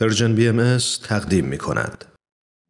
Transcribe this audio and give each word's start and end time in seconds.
Persian 0.00 0.34
BMS 0.34 0.78
تقدیم 1.04 1.44
می 1.44 1.58
کند. 1.58 2.04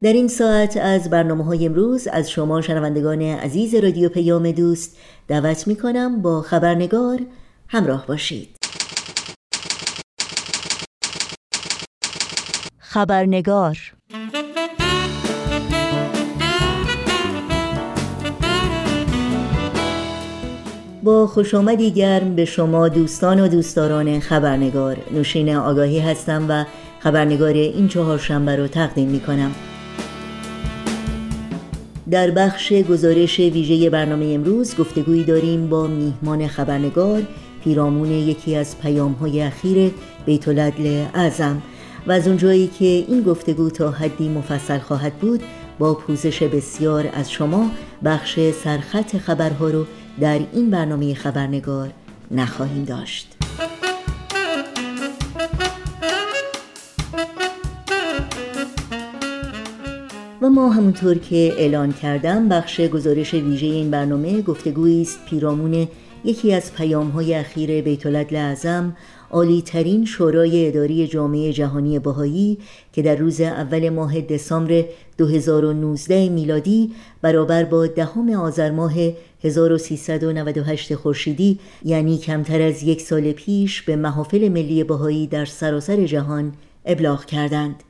در 0.02 0.12
این 0.12 0.28
ساعت 0.28 0.76
از 0.76 1.10
برنامه 1.10 1.44
های 1.44 1.66
امروز 1.66 2.08
از 2.08 2.30
شما 2.30 2.60
شنوندگان 2.60 3.22
عزیز 3.22 3.74
رادیو 3.74 4.08
پیام 4.08 4.50
دوست 4.50 4.96
دعوت 5.28 5.66
می 5.66 5.76
کنم 5.76 6.22
با 6.22 6.42
خبرنگار 6.42 7.20
همراه 7.68 8.06
باشید. 8.06 8.56
خبرنگار 12.78 13.78
با 21.02 21.26
خوش 21.26 21.54
آمدی 21.54 21.90
گرم 21.90 22.34
به 22.34 22.44
شما 22.44 22.88
دوستان 22.88 23.40
و 23.40 23.48
دوستداران 23.48 24.20
خبرنگار 24.20 24.96
نوشین 25.10 25.56
آگاهی 25.56 25.98
هستم 25.98 26.46
و 26.48 26.64
خبرنگار 27.00 27.52
این 27.52 27.88
چهارشنبه 27.88 28.56
رو 28.56 28.66
تقدیم 28.66 29.08
می 29.08 29.20
کنم 29.20 29.54
در 32.10 32.30
بخش 32.30 32.72
گزارش 32.72 33.40
ویژه 33.40 33.90
برنامه 33.90 34.26
امروز 34.26 34.76
گفتگویی 34.76 35.24
داریم 35.24 35.68
با 35.68 35.86
میهمان 35.86 36.46
خبرنگار 36.46 37.22
پیرامون 37.64 38.10
یکی 38.10 38.56
از 38.56 38.78
پیام 38.78 39.12
های 39.12 39.42
اخیر 39.42 39.90
بیت 40.26 40.48
العدل 40.48 41.04
اعظم. 41.14 41.62
و 42.06 42.12
از 42.12 42.28
اونجایی 42.28 42.66
که 42.66 42.84
این 42.84 43.22
گفتگو 43.22 43.70
تا 43.70 43.90
حدی 43.90 44.28
مفصل 44.28 44.78
خواهد 44.78 45.14
بود 45.14 45.42
با 45.78 45.94
پوزش 45.94 46.42
بسیار 46.42 47.10
از 47.12 47.32
شما 47.32 47.70
بخش 48.04 48.40
سرخط 48.64 49.16
خبرها 49.16 49.70
رو 49.70 49.86
در 50.20 50.40
این 50.52 50.70
برنامه 50.70 51.14
خبرنگار 51.14 51.90
نخواهیم 52.30 52.84
داشت. 52.84 53.37
و 60.42 60.50
ما 60.50 60.70
همونطور 60.70 61.18
که 61.18 61.52
اعلان 61.58 61.92
کردم 61.92 62.48
بخش 62.48 62.80
گزارش 62.80 63.34
ویژه 63.34 63.66
این 63.66 63.90
برنامه 63.90 64.42
گفتگویی 64.42 65.02
است 65.02 65.18
پیرامون 65.30 65.88
یکی 66.24 66.52
از 66.54 66.74
پیام 66.74 67.08
های 67.08 67.34
اخیر 67.34 67.80
بیت 67.80 68.06
اعظم 68.06 68.96
عالی 69.30 69.62
ترین 69.62 70.04
شورای 70.04 70.68
اداری 70.68 71.06
جامعه 71.06 71.52
جهانی 71.52 71.98
بهایی 71.98 72.58
که 72.92 73.02
در 73.02 73.16
روز 73.16 73.40
اول 73.40 73.88
ماه 73.88 74.20
دسامبر 74.20 74.84
2019 75.18 76.28
میلادی 76.28 76.92
برابر 77.22 77.64
با 77.64 77.86
دهم 77.86 78.30
آذر 78.30 78.70
ماه 78.70 78.94
1398 79.44 80.94
خورشیدی 80.94 81.58
یعنی 81.84 82.18
کمتر 82.18 82.62
از 82.62 82.82
یک 82.82 83.00
سال 83.00 83.32
پیش 83.32 83.82
به 83.82 83.96
محافل 83.96 84.48
ملی 84.48 84.84
بهایی 84.84 85.26
در 85.26 85.44
سراسر 85.44 86.04
جهان 86.04 86.52
ابلاغ 86.84 87.24
کردند. 87.24 87.84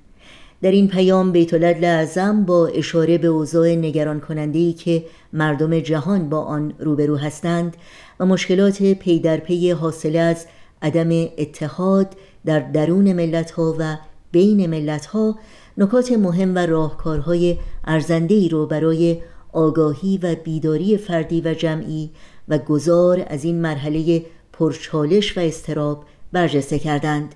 در 0.62 0.70
این 0.70 0.88
پیام 0.88 1.32
بیت 1.32 1.54
اعظم 1.84 2.44
با 2.44 2.66
اشاره 2.66 3.18
به 3.18 3.28
اوضاع 3.28 3.68
نگران 3.68 4.20
کننده 4.20 4.72
که 4.72 5.04
مردم 5.32 5.80
جهان 5.80 6.28
با 6.28 6.40
آن 6.40 6.74
روبرو 6.78 7.16
هستند 7.16 7.76
و 8.20 8.26
مشکلات 8.26 8.82
پی 8.82 9.18
در 9.18 9.36
پی 9.36 9.70
حاصله 9.70 10.18
از 10.18 10.46
عدم 10.82 11.28
اتحاد 11.38 12.16
در 12.44 12.60
درون 12.60 13.12
ملت 13.12 13.50
ها 13.50 13.76
و 13.78 13.96
بین 14.32 14.66
ملت 14.66 15.06
ها 15.06 15.38
نکات 15.78 16.12
مهم 16.12 16.54
و 16.54 16.58
راهکارهای 16.58 17.58
ارزنده 17.84 18.48
رو 18.48 18.66
برای 18.66 19.18
آگاهی 19.52 20.18
و 20.22 20.34
بیداری 20.44 20.96
فردی 20.96 21.40
و 21.40 21.54
جمعی 21.54 22.10
و 22.48 22.58
گذار 22.58 23.24
از 23.26 23.44
این 23.44 23.60
مرحله 23.60 24.24
پرچالش 24.52 25.38
و 25.38 25.40
استراب 25.40 26.04
برجسته 26.32 26.78
کردند. 26.78 27.34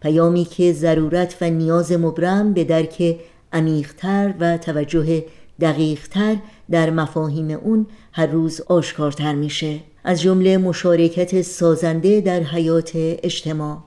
پیامی 0.00 0.44
که 0.44 0.72
ضرورت 0.72 1.36
و 1.40 1.50
نیاز 1.50 1.92
مبرم 1.92 2.52
به 2.52 2.64
درک 2.64 3.18
عمیقتر 3.52 4.34
و 4.40 4.58
توجه 4.58 5.24
دقیقتر 5.60 6.36
در 6.70 6.90
مفاهیم 6.90 7.50
اون 7.50 7.86
هر 8.12 8.26
روز 8.26 8.60
آشکارتر 8.60 9.34
میشه. 9.34 9.80
از 10.04 10.20
جمله 10.20 10.58
مشارکت 10.58 11.42
سازنده 11.42 12.20
در 12.20 12.40
حیات 12.40 12.90
اجتماع 12.94 13.78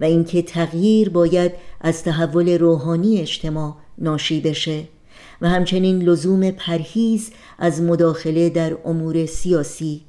و 0.00 0.04
اینکه 0.04 0.42
تغییر 0.42 1.10
باید 1.10 1.52
از 1.80 2.02
تحول 2.04 2.58
روحانی 2.58 3.20
اجتماع 3.20 3.76
ناشی 3.98 4.40
بشه 4.40 4.84
و 5.40 5.48
همچنین 5.48 6.02
لزوم 6.02 6.50
پرهیز 6.50 7.30
از 7.58 7.82
مداخله 7.82 8.48
در 8.48 8.76
امور 8.84 9.26
سیاسی 9.26 10.00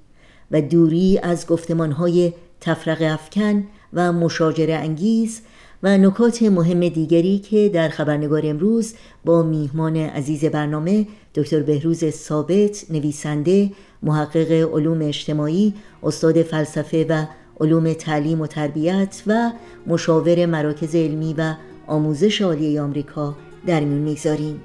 و 0.51 0.61
دوری 0.61 1.19
از 1.23 1.47
گفتمانهای 1.47 2.33
تفرق 2.61 3.01
افکن 3.01 3.67
و 3.93 4.13
مشاجره 4.13 4.73
انگیز 4.73 5.41
و 5.83 5.97
نکات 5.97 6.43
مهم 6.43 6.89
دیگری 6.89 7.39
که 7.39 7.69
در 7.73 7.89
خبرنگار 7.89 8.41
امروز 8.45 8.93
با 9.25 9.43
میهمان 9.43 9.97
عزیز 9.97 10.45
برنامه 10.45 11.07
دکتر 11.35 11.61
بهروز 11.61 12.09
ثابت 12.09 12.85
نویسنده 12.89 13.71
محقق 14.03 14.51
علوم 14.51 15.01
اجتماعی 15.01 15.73
استاد 16.03 16.41
فلسفه 16.41 17.05
و 17.09 17.25
علوم 17.59 17.93
تعلیم 17.93 18.41
و 18.41 18.47
تربیت 18.47 19.23
و 19.27 19.51
مشاور 19.87 20.45
مراکز 20.45 20.95
علمی 20.95 21.35
و 21.37 21.53
آموزش 21.87 22.41
عالی 22.41 22.79
آمریکا 22.79 23.35
در 23.67 23.79
میون 23.79 24.01
می‌گذاریم. 24.01 24.61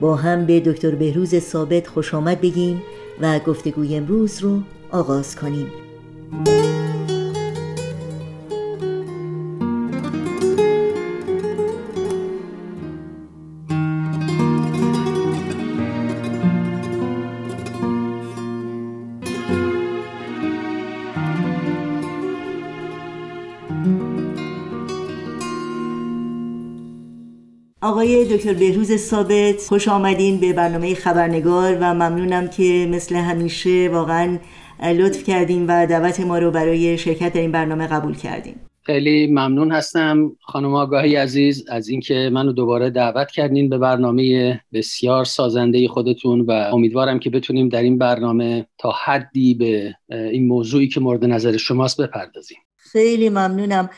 با 0.00 0.16
هم 0.16 0.46
به 0.46 0.60
دکتر 0.60 0.94
بهروز 0.94 1.38
ثابت 1.38 1.86
خوش 1.86 2.14
آمد 2.14 2.40
بگیم 2.40 2.82
و 3.20 3.38
گفتگوی 3.38 3.96
امروز 3.96 4.42
رو 4.42 4.60
آغاز 4.90 5.36
کنیم. 5.36 5.66
دکتر 28.34 28.54
بهروز 28.54 28.96
ثابت. 28.96 29.60
خوش 29.68 29.88
آمدین 29.88 30.40
به 30.40 30.52
برنامه 30.52 30.94
خبرنگار 30.94 31.78
و 31.80 31.94
ممنونم 31.94 32.48
که 32.48 32.88
مثل 32.90 33.14
همیشه 33.14 33.88
واقعا 33.92 34.38
لطف 34.82 35.24
کردیم 35.24 35.64
و 35.68 35.86
دعوت 35.86 36.20
ما 36.20 36.38
رو 36.38 36.50
برای 36.50 36.98
شرکت 36.98 37.32
در 37.32 37.40
این 37.40 37.52
برنامه 37.52 37.86
قبول 37.86 38.16
کردیم 38.16 38.54
خیلی 38.82 39.26
ممنون 39.26 39.72
هستم. 39.72 40.36
خانم 40.40 40.74
آگاهی 40.74 41.16
عزیز 41.16 41.64
از 41.68 41.88
اینکه 41.88 42.30
منو 42.32 42.52
دوباره 42.52 42.90
دعوت 42.90 43.30
کردین 43.30 43.68
به 43.68 43.78
برنامه 43.78 44.60
بسیار 44.72 45.24
سازنده 45.24 45.88
خودتون 45.88 46.40
و 46.40 46.50
امیدوارم 46.50 47.18
که 47.18 47.30
بتونیم 47.30 47.68
در 47.68 47.82
این 47.82 47.98
برنامه 47.98 48.66
تا 48.78 48.94
حدی 49.04 49.54
به 49.54 49.94
این 50.10 50.46
موضوعی 50.46 50.88
که 50.88 51.00
مورد 51.00 51.24
نظر 51.24 51.56
شماست 51.56 52.00
بپردازیم. 52.00 52.58
خیلی 52.76 53.28
ممنونم. 53.28 53.90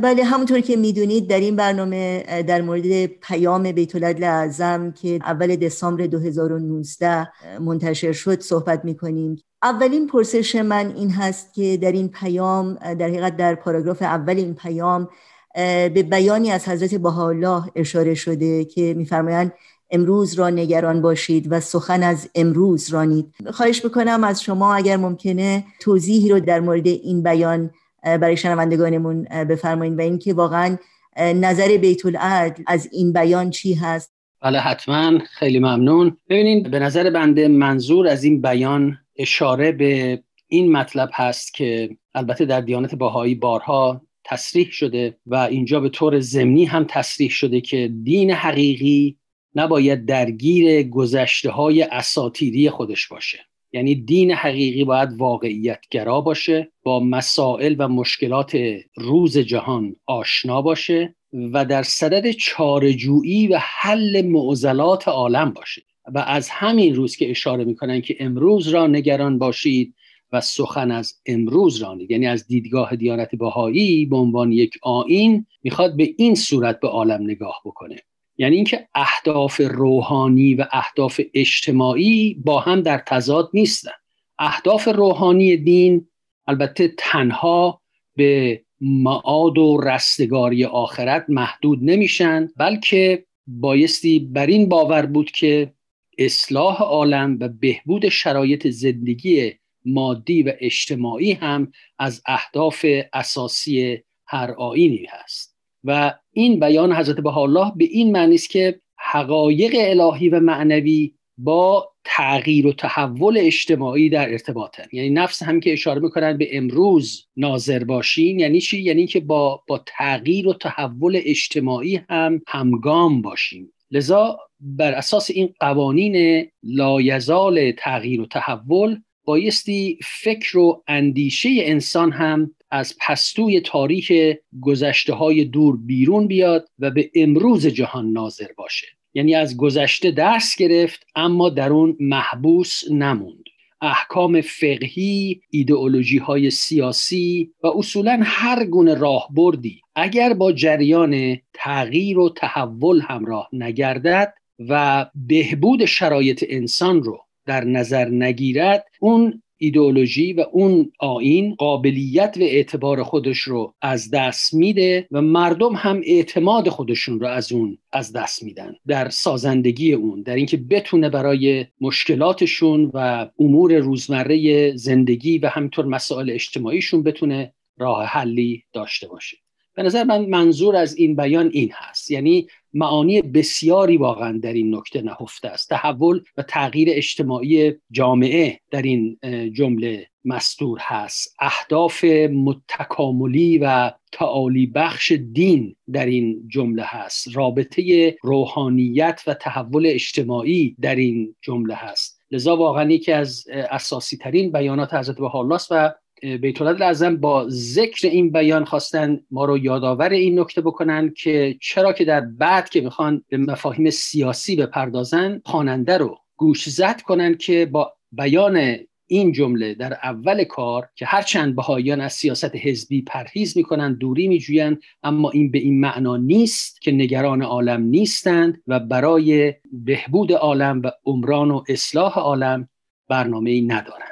بله 0.00 0.24
همونطور 0.24 0.60
که 0.60 0.76
می‌دونید 0.76 1.28
در 1.28 1.40
این 1.40 1.56
برنامه 1.56 2.24
در 2.42 2.62
مورد 2.62 3.06
پیام 3.06 3.72
بیت 3.72 4.02
اعظم 4.22 4.92
که 4.92 5.18
اول 5.22 5.56
دسامبر 5.56 6.06
2019 6.06 7.28
منتشر 7.60 8.12
شد 8.12 8.40
صحبت 8.40 8.84
می‌کنیم. 8.84 9.42
اولین 9.62 10.06
پرسش 10.06 10.56
من 10.56 10.92
این 10.96 11.10
هست 11.10 11.54
که 11.54 11.76
در 11.76 11.92
این 11.92 12.08
پیام 12.08 12.74
در 12.74 13.06
حقیقت 13.06 13.36
در 13.36 13.54
پاراگراف 13.54 14.02
اول 14.02 14.36
این 14.36 14.54
پیام 14.54 15.08
به 15.54 16.06
بیانی 16.10 16.50
از 16.50 16.68
حضرت 16.68 16.94
بهاءالله 16.94 17.62
اشاره 17.76 18.14
شده 18.14 18.64
که 18.64 18.94
میفرمایند 18.94 19.52
امروز 19.90 20.34
را 20.34 20.50
نگران 20.50 21.02
باشید 21.02 21.46
و 21.52 21.60
سخن 21.60 22.02
از 22.02 22.28
امروز 22.34 22.90
رانید. 22.90 23.34
خواهش 23.50 23.86
بکنم 23.86 24.24
از 24.24 24.42
شما 24.42 24.74
اگر 24.74 24.96
ممکنه 24.96 25.64
توضیحی 25.80 26.28
رو 26.28 26.40
در 26.40 26.60
مورد 26.60 26.86
این 26.86 27.22
بیان 27.22 27.70
برای 28.02 28.36
شنوندگانمون 28.36 29.22
بفرمایید 29.22 29.98
و 29.98 30.02
اینکه 30.02 30.34
واقعا 30.34 30.76
نظر 31.16 31.76
بیت 31.76 32.06
العدل 32.06 32.62
از 32.66 32.88
این 32.92 33.12
بیان 33.12 33.50
چی 33.50 33.74
هست؟ 33.74 34.12
بله 34.40 34.58
حتما. 34.58 35.18
خیلی 35.18 35.58
ممنون. 35.58 36.16
ببینید 36.28 36.70
به 36.70 36.78
نظر 36.78 37.10
بنده 37.10 37.48
منظور 37.48 38.08
از 38.08 38.24
این 38.24 38.42
بیان 38.42 38.98
اشاره 39.16 39.72
به 39.72 40.22
این 40.48 40.72
مطلب 40.72 41.10
هست 41.12 41.54
که 41.54 41.96
البته 42.14 42.44
در 42.44 42.60
دیانت 42.60 42.94
باهایی 42.94 43.34
بارها 43.34 44.00
تصریح 44.24 44.70
شده 44.70 45.16
و 45.26 45.34
اینجا 45.36 45.80
به 45.80 45.88
طور 45.88 46.20
ضمنی 46.20 46.64
هم 46.64 46.84
تصریح 46.88 47.30
شده 47.30 47.60
که 47.60 47.90
دین 48.02 48.30
حقیقی 48.30 49.16
نباید 49.54 50.06
درگیر 50.06 50.82
گذشته 50.82 51.50
های 51.50 51.82
اساتیری 51.82 52.70
خودش 52.70 53.08
باشه. 53.08 53.38
یعنی 53.72 53.94
دین 53.94 54.30
حقیقی 54.30 54.84
باید 54.84 55.08
واقعیت 55.18 55.80
گرا 55.90 56.20
باشه 56.20 56.72
با 56.82 57.00
مسائل 57.00 57.76
و 57.78 57.88
مشکلات 57.88 58.58
روز 58.96 59.38
جهان 59.38 59.96
آشنا 60.06 60.62
باشه 60.62 61.14
و 61.32 61.64
در 61.64 61.82
صدد 61.82 62.30
چارجویی 62.30 63.46
و 63.46 63.58
حل 63.60 64.22
معضلات 64.22 65.08
عالم 65.08 65.50
باشه. 65.50 65.82
و 66.14 66.18
از 66.18 66.48
همین 66.50 66.94
روز 66.94 67.16
که 67.16 67.30
اشاره 67.30 67.64
می‌کنن 67.64 68.00
که 68.00 68.16
امروز 68.20 68.68
را 68.68 68.86
نگران 68.86 69.38
باشید 69.38 69.94
و 70.32 70.40
سخن 70.40 70.90
از 70.90 71.14
امروز 71.26 71.82
رانید 71.82 72.10
یعنی 72.10 72.26
از 72.26 72.46
دیدگاه 72.46 72.96
دیانت 72.96 73.34
بهایی 73.34 74.06
به 74.06 74.16
عنوان 74.16 74.52
یک 74.52 74.78
آین 74.82 75.46
می‌خواد 75.62 75.96
به 75.96 76.14
این 76.18 76.34
صورت 76.34 76.80
به 76.80 76.88
عالم 76.88 77.22
نگاه 77.22 77.60
بکنه. 77.64 77.96
یعنی 78.36 78.56
اینکه 78.56 78.88
اهداف 78.94 79.60
روحانی 79.64 80.54
و 80.54 80.66
اهداف 80.72 81.20
اجتماعی 81.34 82.34
با 82.44 82.60
هم 82.60 82.80
در 82.80 82.98
تضاد 82.98 83.50
نیستن. 83.54 83.90
اهداف 84.38 84.88
روحانی 84.88 85.56
دین 85.56 86.06
البته 86.46 86.94
تنها 86.98 87.82
به 88.16 88.62
معاد 88.80 89.58
و 89.58 89.80
رستگاری 89.84 90.64
آخرت 90.64 91.24
محدود 91.28 91.78
نمیشن 91.82 92.48
بلکه 92.56 93.26
بایستی 93.46 94.18
بر 94.18 94.46
این 94.46 94.68
باور 94.68 95.06
بود 95.06 95.30
که 95.30 95.72
اصلاح 96.18 96.82
عالم 96.82 97.38
و 97.40 97.48
بهبود 97.48 98.08
شرایط 98.08 98.68
زندگی 98.68 99.52
مادی 99.84 100.42
و 100.42 100.52
اجتماعی 100.60 101.32
هم 101.32 101.72
از 101.98 102.22
اهداف 102.26 102.86
اساسی 103.12 103.98
هر 104.26 104.50
آینی 104.50 105.06
هست. 105.10 105.51
و 105.84 106.14
این 106.32 106.60
بیان 106.60 106.92
حضرت 106.92 107.26
الله 107.26 107.72
به 107.76 107.84
این 107.84 108.12
معنی 108.12 108.34
است 108.34 108.50
که 108.50 108.80
حقایق 108.98 109.72
الهی 109.76 110.28
و 110.28 110.40
معنوی 110.40 111.14
با 111.38 111.92
تغییر 112.04 112.66
و 112.66 112.72
تحول 112.72 113.38
اجتماعی 113.38 114.08
در 114.08 114.30
ارتباطن. 114.30 114.84
یعنی 114.92 115.10
نفس 115.10 115.42
هم 115.42 115.60
که 115.60 115.72
اشاره 115.72 116.00
می‌کنن 116.00 116.38
به 116.38 116.56
امروز 116.56 117.26
ناظر 117.36 117.84
باشین 117.84 118.40
یعنی 118.40 118.60
چی؟ 118.60 118.80
یعنی 118.80 119.06
که 119.06 119.20
با 119.20 119.62
با 119.68 119.84
تغییر 119.86 120.48
و 120.48 120.52
تحول 120.52 121.20
اجتماعی 121.24 122.00
هم 122.10 122.42
همگام 122.46 123.22
باشیم 123.22 123.72
لذا 123.90 124.38
بر 124.60 124.92
اساس 124.92 125.30
این 125.30 125.54
قوانین 125.60 126.46
لایزال 126.62 127.72
تغییر 127.72 128.20
و 128.20 128.26
تحول 128.26 129.00
بایستی 129.24 129.98
فکر 130.04 130.58
و 130.58 130.82
اندیشه 130.88 131.50
انسان 131.52 132.12
هم 132.12 132.54
از 132.72 132.96
پستوی 133.00 133.60
تاریخ 133.60 134.12
گذشته 134.60 135.14
های 135.14 135.44
دور 135.44 135.76
بیرون 135.76 136.26
بیاد 136.26 136.68
و 136.78 136.90
به 136.90 137.10
امروز 137.14 137.66
جهان 137.66 138.12
ناظر 138.12 138.48
باشه. 138.56 138.86
یعنی 139.14 139.34
از 139.34 139.56
گذشته 139.56 140.10
درس 140.10 140.56
گرفت 140.56 141.06
اما 141.16 141.48
در 141.48 141.72
اون 141.72 141.96
محبوس 142.00 142.82
نموند. 142.90 143.44
احکام 143.80 144.40
فقهی، 144.40 145.40
ایدئولوژی 145.50 146.18
های 146.18 146.50
سیاسی 146.50 147.50
و 147.62 147.66
اصولا 147.66 148.20
هر 148.24 148.64
گونه 148.64 148.94
راهبردی 148.94 149.80
اگر 149.94 150.34
با 150.34 150.52
جریان 150.52 151.38
تغییر 151.54 152.18
و 152.18 152.28
تحول 152.28 153.00
همراه 153.00 153.48
نگردد 153.52 154.34
و 154.68 155.06
بهبود 155.14 155.84
شرایط 155.84 156.44
انسان 156.48 157.02
رو 157.02 157.20
در 157.46 157.64
نظر 157.64 158.08
نگیرد 158.08 158.84
اون 159.00 159.42
ایدئولوژی 159.62 160.32
و 160.32 160.44
اون 160.52 160.92
آین 160.98 161.54
قابلیت 161.54 162.36
و 162.40 162.42
اعتبار 162.42 163.02
خودش 163.02 163.38
رو 163.38 163.74
از 163.82 164.10
دست 164.10 164.54
میده 164.54 165.08
و 165.10 165.22
مردم 165.22 165.74
هم 165.74 166.00
اعتماد 166.04 166.68
خودشون 166.68 167.20
رو 167.20 167.26
از 167.26 167.52
اون 167.52 167.78
از 167.92 168.12
دست 168.12 168.42
میدن 168.42 168.74
در 168.86 169.08
سازندگی 169.08 169.92
اون 169.92 170.22
در 170.22 170.34
اینکه 170.34 170.56
بتونه 170.56 171.08
برای 171.08 171.66
مشکلاتشون 171.80 172.90
و 172.94 173.28
امور 173.38 173.78
روزمره 173.78 174.72
زندگی 174.76 175.38
و 175.38 175.48
همینطور 175.48 175.84
مسائل 175.84 176.30
اجتماعیشون 176.30 177.02
بتونه 177.02 177.52
راه 177.78 178.04
حلی 178.04 178.64
داشته 178.72 179.08
باشه. 179.08 179.36
به 179.74 179.82
نظر 179.82 180.04
من 180.04 180.26
منظور 180.26 180.76
از 180.76 180.96
این 180.96 181.16
بیان 181.16 181.50
این 181.52 181.70
هست. 181.72 182.10
یعنی 182.10 182.46
معانی 182.74 183.22
بسیاری 183.22 183.96
واقعا 183.96 184.38
در 184.38 184.52
این 184.52 184.74
نکته 184.74 185.02
نهفته 185.02 185.48
است. 185.48 185.68
تحول 185.68 186.20
و 186.36 186.42
تغییر 186.42 186.88
اجتماعی 186.90 187.74
جامعه 187.90 188.60
در 188.70 188.82
این 188.82 189.18
جمله 189.52 190.06
مستور 190.24 190.78
هست. 190.80 191.36
اهداف 191.40 192.04
متکاملی 192.30 193.58
و 193.58 193.92
تعالی 194.12 194.66
بخش 194.66 195.12
دین 195.12 195.76
در 195.92 196.06
این 196.06 196.48
جمله 196.48 196.82
هست. 196.86 197.36
رابطه 197.36 198.16
روحانیت 198.22 199.22
و 199.26 199.34
تحول 199.34 199.86
اجتماعی 199.86 200.76
در 200.80 200.94
این 200.94 201.34
جمله 201.42 201.74
هست. 201.74 202.22
لذا 202.30 202.56
واقعا 202.56 202.90
یکی 202.90 203.12
از 203.12 203.44
اساسی 203.50 204.16
ترین 204.16 204.52
بیانات 204.52 204.94
حضرت 204.94 205.16
بها 205.16 205.46
و 205.70 205.92
بیت 206.22 206.62
اعظم 206.62 207.16
با 207.16 207.46
ذکر 207.48 208.08
این 208.08 208.32
بیان 208.32 208.64
خواستن 208.64 209.20
ما 209.30 209.44
رو 209.44 209.58
یادآور 209.58 210.08
این 210.08 210.40
نکته 210.40 210.60
بکنن 210.60 211.12
که 211.16 211.56
چرا 211.60 211.92
که 211.92 212.04
در 212.04 212.20
بعد 212.20 212.68
که 212.68 212.80
می‌خوان 212.80 213.24
به 213.28 213.36
مفاهیم 213.36 213.90
سیاسی 213.90 214.56
بپردازن 214.56 215.42
خواننده 215.44 215.98
رو 215.98 216.18
گوش 216.36 216.68
زد 216.68 217.00
کنن 217.00 217.34
که 217.34 217.66
با 217.66 217.92
بیان 218.12 218.76
این 219.06 219.32
جمله 219.32 219.74
در 219.74 219.92
اول 220.02 220.44
کار 220.44 220.88
که 220.94 221.06
هرچند 221.06 221.56
بهاییان 221.56 222.00
از 222.00 222.12
سیاست 222.12 222.56
حزبی 222.56 223.02
پرهیز 223.02 223.56
می‌کنن 223.56 223.94
دوری 223.94 224.28
میجویند 224.28 224.82
اما 225.02 225.30
این 225.30 225.50
به 225.50 225.58
این 225.58 225.80
معنا 225.80 226.16
نیست 226.16 226.82
که 226.82 226.92
نگران 226.92 227.42
عالم 227.42 227.82
نیستند 227.82 228.62
و 228.66 228.80
برای 228.80 229.54
بهبود 229.72 230.32
عالم 230.32 230.82
و 230.84 230.90
عمران 231.06 231.50
و 231.50 231.64
اصلاح 231.68 232.18
عالم 232.18 232.68
برنامه 233.08 233.50
ای 233.50 233.62
ندارند. 233.62 234.11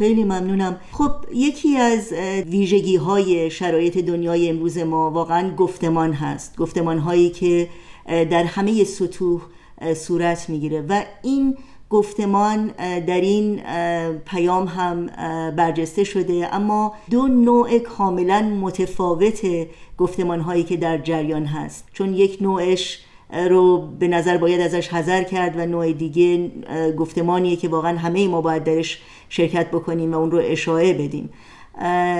خیلی 0.00 0.24
ممنونم. 0.24 0.76
خب 0.92 1.10
یکی 1.34 1.76
از 1.76 2.12
ویژگی 2.46 2.96
های 2.96 3.50
شرایط 3.50 3.98
دنیای 3.98 4.48
امروز 4.48 4.78
ما 4.78 5.10
واقعا 5.10 5.54
گفتمان 5.56 6.12
هست. 6.12 6.56
گفتمان 6.56 6.98
هایی 6.98 7.30
که 7.30 7.68
در 8.06 8.44
همه 8.44 8.84
سطوح 8.84 9.40
صورت 9.94 10.50
می‌گیره 10.50 10.84
و 10.88 11.02
این 11.22 11.56
گفتمان 11.90 12.66
در 13.06 13.20
این 13.20 13.60
پیام 14.26 14.66
هم 14.66 15.06
برجسته 15.56 16.04
شده. 16.04 16.54
اما 16.54 16.94
دو 17.10 17.28
نوع 17.28 17.78
کاملا 17.78 18.42
متفاوت 18.42 19.46
گفتمان 19.98 20.40
هایی 20.40 20.62
که 20.62 20.76
در 20.76 20.98
جریان 20.98 21.44
هست. 21.44 21.88
چون 21.92 22.14
یک 22.14 22.38
نوعش 22.40 23.04
رو 23.32 23.78
به 23.98 24.08
نظر 24.08 24.38
باید 24.38 24.60
ازش 24.60 24.88
حذر 24.88 25.22
کرد 25.22 25.56
و 25.56 25.66
نوع 25.66 25.92
دیگه 25.92 26.50
گفتمانیه 26.96 27.56
که 27.56 27.68
واقعا 27.68 27.98
همه 27.98 28.28
ما 28.28 28.40
باید 28.40 28.64
درش 28.64 29.00
شرکت 29.28 29.70
بکنیم 29.70 30.12
و 30.12 30.18
اون 30.18 30.30
رو 30.30 30.38
اشاعه 30.44 30.94
بدیم. 30.94 31.30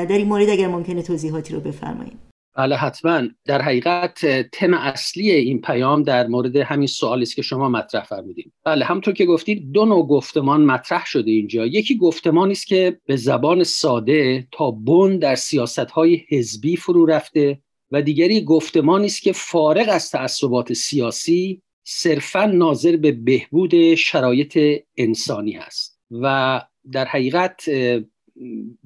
در 0.08 0.16
این 0.18 0.28
مورد 0.28 0.50
اگر 0.50 0.68
ممکنه 0.68 1.02
توضیحاتی 1.02 1.54
رو 1.54 1.60
بفرمایید 1.60 2.30
بله 2.56 2.76
حتما. 2.76 3.22
در 3.44 3.62
حقیقت 3.62 4.26
تم 4.52 4.74
اصلی 4.74 5.30
این 5.30 5.60
پیام 5.60 6.02
در 6.02 6.26
مورد 6.26 6.56
همین 6.56 6.86
سوالی 6.86 7.22
است 7.22 7.36
که 7.36 7.42
شما 7.42 7.68
مطرح 7.68 8.04
فرمودید 8.04 8.52
بله 8.64 8.84
همطور 8.84 9.14
که 9.14 9.26
گفتید 9.26 9.72
دو 9.72 9.84
نوع 9.84 10.06
گفتمان 10.06 10.64
مطرح 10.64 11.06
شده 11.06 11.30
اینجا. 11.30 11.66
یکی 11.66 11.96
گفتمانی 11.96 12.52
است 12.52 12.66
که 12.66 13.00
به 13.06 13.16
زبان 13.16 13.64
ساده 13.64 14.48
تا 14.52 14.70
بن 14.70 15.18
در 15.18 15.34
سیاست 15.34 15.78
های 15.78 16.24
حزبی 16.28 16.76
فرو 16.76 17.06
رفته 17.06 17.58
و 17.90 18.02
دیگری 18.02 18.44
گفتمانی 18.44 19.06
است 19.06 19.22
که 19.22 19.32
فارغ 19.32 19.86
از 19.88 20.10
تعصبات 20.10 20.72
سیاسی 20.72 21.62
صرفا 21.84 22.46
ناظر 22.46 22.96
به 22.96 23.12
بهبود 23.12 23.94
شرایط 23.94 24.82
انسانی 24.96 25.56
است. 25.56 26.00
و 26.10 26.60
در 26.92 27.04
حقیقت 27.04 27.70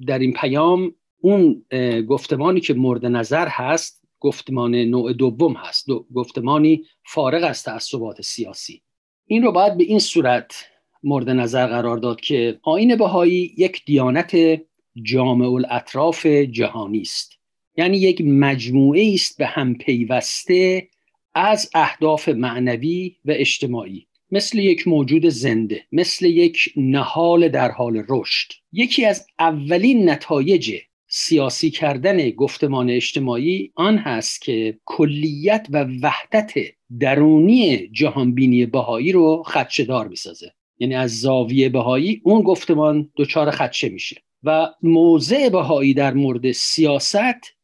در 0.07 0.19
این 0.19 0.33
پیام 0.33 0.95
اون 1.21 1.65
گفتمانی 2.07 2.59
که 2.59 2.73
مورد 2.73 3.05
نظر 3.05 3.47
هست 3.47 4.01
گفتمان 4.19 4.75
نوع 4.75 5.13
دوم 5.13 5.53
هست 5.53 5.87
گفتمانی 6.15 6.83
فارغ 7.05 7.43
از 7.43 7.63
تعصبات 7.63 8.21
سیاسی. 8.21 8.81
این 9.25 9.43
رو 9.43 9.51
باید 9.51 9.77
به 9.77 9.83
این 9.83 9.99
صورت 9.99 10.65
مورد 11.03 11.29
نظر 11.29 11.67
قرار 11.67 11.97
داد 11.97 12.21
که 12.21 12.59
آین 12.63 12.95
بهایی 12.95 13.53
یک 13.57 13.85
دیانت 13.85 14.61
جامع 15.03 15.53
الاطراف 15.53 16.25
جهانی 16.25 17.01
است. 17.01 17.39
یعنی 17.77 17.97
یک 17.97 18.21
مجموعه 18.21 19.11
است 19.13 19.37
به 19.37 19.45
هم 19.45 19.75
پیوسته 19.75 20.87
از 21.35 21.69
اهداف 21.73 22.29
معنوی 22.29 23.15
و 23.25 23.31
اجتماعی. 23.31 24.07
مثل 24.31 24.59
یک 24.59 24.87
موجود 24.87 25.29
زنده 25.29 25.83
مثل 25.91 26.25
یک 26.25 26.57
نهال 26.75 27.49
در 27.49 27.71
حال 27.71 28.03
رشد. 28.09 28.51
یکی 28.71 29.05
از 29.05 29.27
اولین 29.39 30.09
نتایج 30.09 30.77
سیاسی 31.07 31.69
کردن 31.69 32.29
گفتمان 32.29 32.89
اجتماعی 32.89 33.71
آن 33.75 33.97
هست 33.97 34.41
که 34.41 34.79
کلیت 34.85 35.67
و 35.69 35.85
وحدت 36.01 36.53
درونی 36.99 37.87
جهانبینی 37.87 38.65
بهایی 38.65 39.11
رو 39.11 39.43
خدشدار 39.45 40.07
می‌سازه. 40.07 40.51
یعنی 40.79 40.95
از 40.95 41.19
زاویه 41.19 41.69
بهایی 41.69 42.21
اون 42.23 42.41
گفتمان 42.41 43.11
دچار 43.17 43.51
خدشه 43.51 43.89
میشه. 43.89 44.15
و 44.43 44.67
موضع 44.83 45.49
بهایی 45.49 45.93
در 45.93 46.13
مورد 46.13 46.51
سیاست 46.51 47.54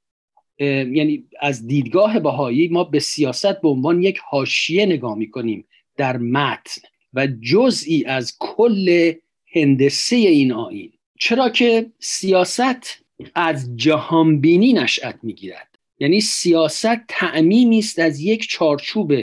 یعنی 0.66 1.24
از 1.40 1.68
دیدگاه 1.68 2.20
بهایی 2.20 2.68
ما 2.68 2.84
به 2.84 3.00
سیاست 3.00 3.62
به 3.62 3.68
عنوان 3.70 4.04
یک 4.04 4.20
حاشیه 4.30 4.86
نگاه 4.86 5.18
می‌کنیم 5.18 5.66
در 5.98 6.18
متن 6.18 6.82
و 7.14 7.28
جزئی 7.28 8.06
از 8.06 8.38
کل 8.40 9.14
هندسه 9.54 10.16
این 10.16 10.52
آین 10.52 10.92
چرا 11.20 11.50
که 11.50 11.92
سیاست 12.00 13.04
از 13.36 13.76
جهانبینی 13.76 14.74
نشأت 14.74 15.20
می‌گیرد. 15.24 15.68
یعنی 16.00 16.22
سیاست 16.22 17.08
تعمیمی 17.08 17.80
است 17.80 18.00
از 18.00 18.20
یک 18.20 18.48
چارچوب 18.50 19.14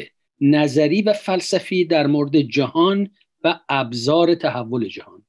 نظری 0.41 1.03
و 1.03 1.13
فلسفی 1.13 1.85
در 1.85 2.07
مورد 2.07 2.41
جهان 2.41 3.11
و 3.45 3.61
ابزار 3.69 4.35
تحول 4.35 4.89
جهان. 4.89 5.23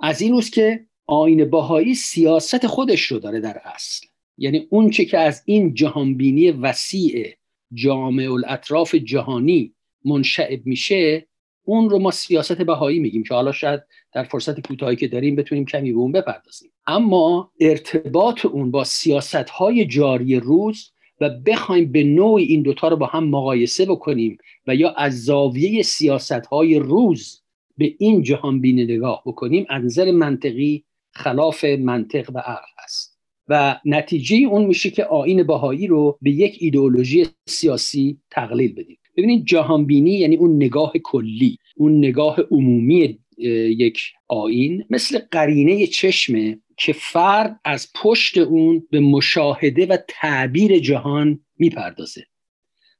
از 0.00 0.20
این 0.20 0.32
روز 0.32 0.50
که 0.50 0.86
آین 1.06 1.50
باهایی 1.50 1.94
سیاست 1.94 2.66
خودش 2.66 3.02
رو 3.02 3.18
داره 3.18 3.40
در 3.40 3.60
اصل. 3.64 4.05
یعنی 4.38 4.66
اون 4.70 4.90
چه 4.90 5.04
که 5.04 5.18
از 5.18 5.42
این 5.44 5.74
جهانبینی 5.74 6.50
وسیع 6.50 7.34
جامع 7.72 8.32
الاطراف 8.32 8.94
جهانی 8.94 9.74
منشعب 10.04 10.66
میشه 10.66 11.26
اون 11.64 11.90
رو 11.90 11.98
ما 11.98 12.10
سیاست 12.10 12.62
بهایی 12.62 12.98
میگیم 12.98 13.22
که 13.22 13.34
حالا 13.34 13.52
شاید 13.52 13.80
در 14.12 14.24
فرصت 14.24 14.66
کوتاهی 14.66 14.96
که 14.96 15.08
داریم 15.08 15.36
بتونیم 15.36 15.64
کمی 15.64 15.92
به 15.92 15.98
اون 15.98 16.12
بپردازیم. 16.12 16.70
اما 16.86 17.52
ارتباط 17.60 18.46
اون 18.46 18.70
با 18.70 18.84
سیاست 18.84 19.34
های 19.34 19.86
جاری 19.86 20.36
روز 20.40 20.92
و 21.20 21.30
بخوایم 21.30 21.92
به 21.92 22.04
نوعی 22.04 22.44
این 22.44 22.62
دوتا 22.62 22.88
رو 22.88 22.96
با 22.96 23.06
هم 23.06 23.28
مقایسه 23.28 23.86
بکنیم 23.86 24.38
و 24.66 24.74
یا 24.74 24.90
از 24.90 25.24
زاویه 25.24 25.82
سیاست 25.82 26.46
های 26.46 26.78
روز 26.78 27.42
به 27.78 27.94
این 27.98 28.22
جهان 28.22 28.60
بینی 28.60 28.84
نگاه 28.84 29.22
بکنیم 29.26 29.66
از 29.68 29.84
نظر 29.84 30.10
منطقی 30.10 30.84
خلاف 31.12 31.64
منطق 31.64 32.30
و 32.34 32.38
عقل 32.38 32.72
است. 32.84 33.15
و 33.48 33.80
نتیجه 33.84 34.36
اون 34.36 34.64
میشه 34.64 34.90
که 34.90 35.04
آین 35.04 35.42
باهایی 35.42 35.86
رو 35.86 36.18
به 36.22 36.30
یک 36.30 36.56
ایدئولوژی 36.60 37.26
سیاسی 37.46 38.18
تقلیل 38.30 38.72
بدیم 38.72 38.98
ببینید 39.16 39.44
جهانبینی 39.44 40.10
یعنی 40.10 40.36
اون 40.36 40.56
نگاه 40.56 40.92
کلی 41.04 41.58
اون 41.76 41.98
نگاه 41.98 42.40
عمومی 42.50 43.18
یک 43.38 44.00
آین 44.28 44.84
مثل 44.90 45.18
قرینه 45.30 45.86
چشمه 45.86 46.58
که 46.76 46.92
فرد 46.92 47.60
از 47.64 47.92
پشت 47.94 48.38
اون 48.38 48.86
به 48.90 49.00
مشاهده 49.00 49.86
و 49.86 49.96
تعبیر 50.08 50.78
جهان 50.78 51.40
می‌پردازه. 51.58 52.26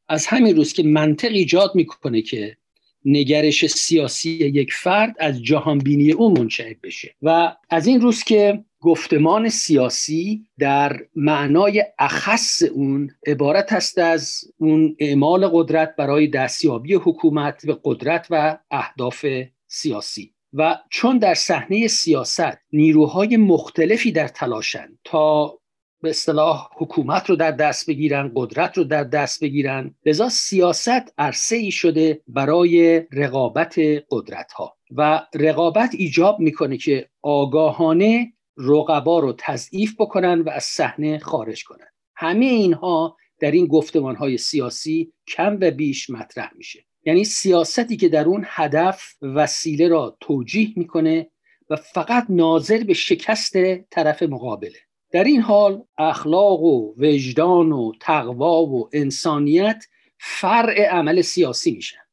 از 0.09 0.26
همین 0.26 0.57
روز 0.57 0.73
که 0.73 0.83
منطق 0.83 1.33
ایجاد 1.33 1.71
می‌کنه 1.75 2.23
که 2.23 2.57
نگرش 3.05 3.67
سیاسی 3.67 4.31
یک 4.31 4.73
فرد 4.73 5.17
از 5.19 5.43
جهانبینی 5.43 6.12
او 6.12 6.31
منشعب 6.31 6.76
بشه 6.83 7.15
و 7.23 7.57
از 7.71 7.87
این 7.87 8.00
روز 8.00 8.25
که 8.25 8.65
گفتمان 8.80 9.49
سیاسی 9.49 10.47
در 10.59 11.00
معنای 11.14 11.85
اخص 11.99 12.62
اون 12.62 13.11
عبارت 13.26 13.73
است 13.73 13.99
از 13.99 14.40
اون 14.59 14.97
اعمال 14.99 15.49
قدرت 15.52 15.97
برای 15.97 16.26
دستیابی 16.26 16.95
حکومت 16.95 17.66
به 17.66 17.78
قدرت 17.85 18.26
و 18.30 18.59
اهداف 18.71 19.26
سیاسی. 19.66 20.33
و 20.52 20.78
چون 20.90 21.18
در 21.18 21.35
صحنه 21.35 21.88
سیاست 21.88 22.59
نیروهای 22.73 23.37
مختلفی 23.37 24.12
در 24.12 24.28
تلاشن 24.28 24.99
تا 25.04 25.59
به 26.02 26.11
اصطلاح 26.11 26.68
حکومت 26.76 27.30
رو 27.30 27.37
در 27.37 27.50
دست 27.50 27.90
بگیرن 27.90 28.33
قدرت 28.35 28.78
رو 28.78 28.85
در 28.85 29.04
دست 29.04 29.40
بگیرن 29.40 29.95
لذا 30.06 30.28
سیاست 30.28 31.14
عرصه 31.18 31.56
ای 31.56 31.71
شده 31.71 32.23
برای 32.28 33.02
رقابت 33.12 33.78
قدرت 34.11 34.52
ها 34.52 34.76
و 34.97 35.26
رقابت 35.35 35.90
ایجاب 35.95 36.40
می‌کنه 36.40 36.76
که 36.76 37.09
آگاهانه 37.23 38.33
رقبا 38.57 39.19
رو 39.19 39.35
تضعیف 39.39 39.95
بکنن 39.99 40.41
و 40.41 40.51
از 40.51 40.65
صحنه 40.65 41.19
خارج 41.19 41.65
کنن. 41.65 41.87
همه 42.17 42.45
اینها 42.45 43.17
در 43.41 43.51
این 43.51 43.67
گفتمان 43.67 44.17
های 44.17 44.39
سیاسی 44.39 45.13
کم 45.29 45.59
و 45.61 45.71
بیش 45.71 46.11
مطرح 46.11 46.51
میشه. 46.57 46.85
یعنی 47.05 47.25
سیاستی 47.25 47.97
که 47.97 48.09
در 48.09 48.25
اون 48.25 48.45
هدف 48.47 49.13
وسیله 49.23 49.89
را 49.89 50.17
توجیه 50.21 50.73
می‌کنه 50.77 51.31
و 51.71 51.77
فقط 51.77 52.27
ناظر 52.29 52.85
به 52.85 52.95
شکست 52.95 53.57
طرف 53.91 54.23
مقابله. 54.23 54.79
در 55.13 55.25
این 55.25 55.41
حال 55.41 55.83
اخلاق 55.99 56.63
و 56.63 56.95
وجدان 56.99 57.73
و 57.73 57.93
تقوا 58.01 58.63
و 58.63 58.89
انسانیت 58.93 59.85
فرع 60.19 60.89
عمل 60.91 61.23
سیاسی 61.23 61.71
میشن. 61.71 62.06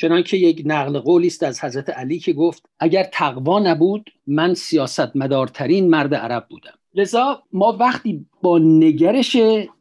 چنانکه 0.00 0.36
یک 0.36 0.62
نقل 0.64 0.98
قولی 0.98 1.26
است 1.26 1.42
از 1.42 1.64
حضرت 1.64 1.90
علی 1.90 2.18
که 2.18 2.32
گفت 2.32 2.68
اگر 2.80 3.04
تقوا 3.12 3.58
نبود 3.58 4.10
من 4.26 4.54
سیاست 4.54 5.16
مدارترین 5.16 5.90
مرد 5.90 6.14
عرب 6.14 6.46
بودم. 6.50 6.78
لذا 6.94 7.42
ما 7.52 7.76
وقتی 7.80 8.26
با 8.42 8.58
نگرش 8.58 9.36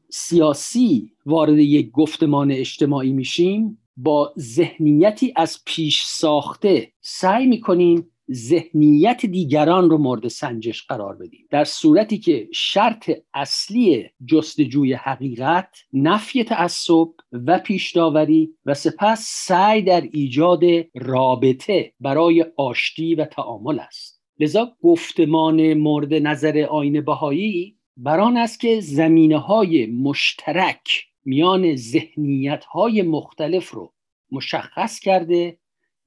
سیاسی 0.10 1.12
وارد 1.26 1.60
یک 1.60 1.92
گفتمان 1.92 2.52
اجتماعی 2.52 3.12
میشیم 3.12 3.78
با 3.98 4.34
ذهنیتی 4.40 5.34
از 5.36 5.60
پیش 5.66 6.04
ساخته 6.06 6.92
سعی 7.02 7.48
می‌کنیم 7.48 8.12
ذهنیت 8.32 9.26
دیگران 9.26 9.90
رو 9.90 9.98
مورد 9.98 10.28
سنجش 10.28 10.84
قرار 10.84 11.16
بدیم. 11.16 11.48
در 11.50 11.64
صورتی 11.64 12.18
که 12.18 12.50
شرط 12.54 13.12
اصلی 13.34 14.10
جستجوی 14.26 14.94
حقیقت 14.94 15.78
نفی 15.94 16.44
تعصب 16.44 17.08
و 17.32 17.60
پیشداوری 17.60 18.54
و 18.66 18.74
سپس 18.74 19.26
سعی 19.48 19.82
در 19.82 20.02
ایجاد 20.02 20.62
رابطه 20.96 21.94
برای 22.00 22.46
آشتی 22.58 23.16
و 23.16 23.26
تعامل 23.26 23.80
است. 23.80 24.22
لذا 24.40 24.72
گفتمان 24.84 25.74
مورد 25.74 26.14
نظر 26.14 26.68
آین 26.70 27.02
بهایی 27.02 27.78
بران 27.98 28.38
است 28.38 28.60
که 28.60 28.80
زمینه 28.80 29.38
های 29.38 29.86
مشترک 29.86 31.08
میان 31.26 31.76
ذهنیت 31.76 32.66
های 32.66 33.02
مختلف 33.02 33.72
رو 33.72 33.94
مشخص 34.32 35.00
کرده 35.00 35.58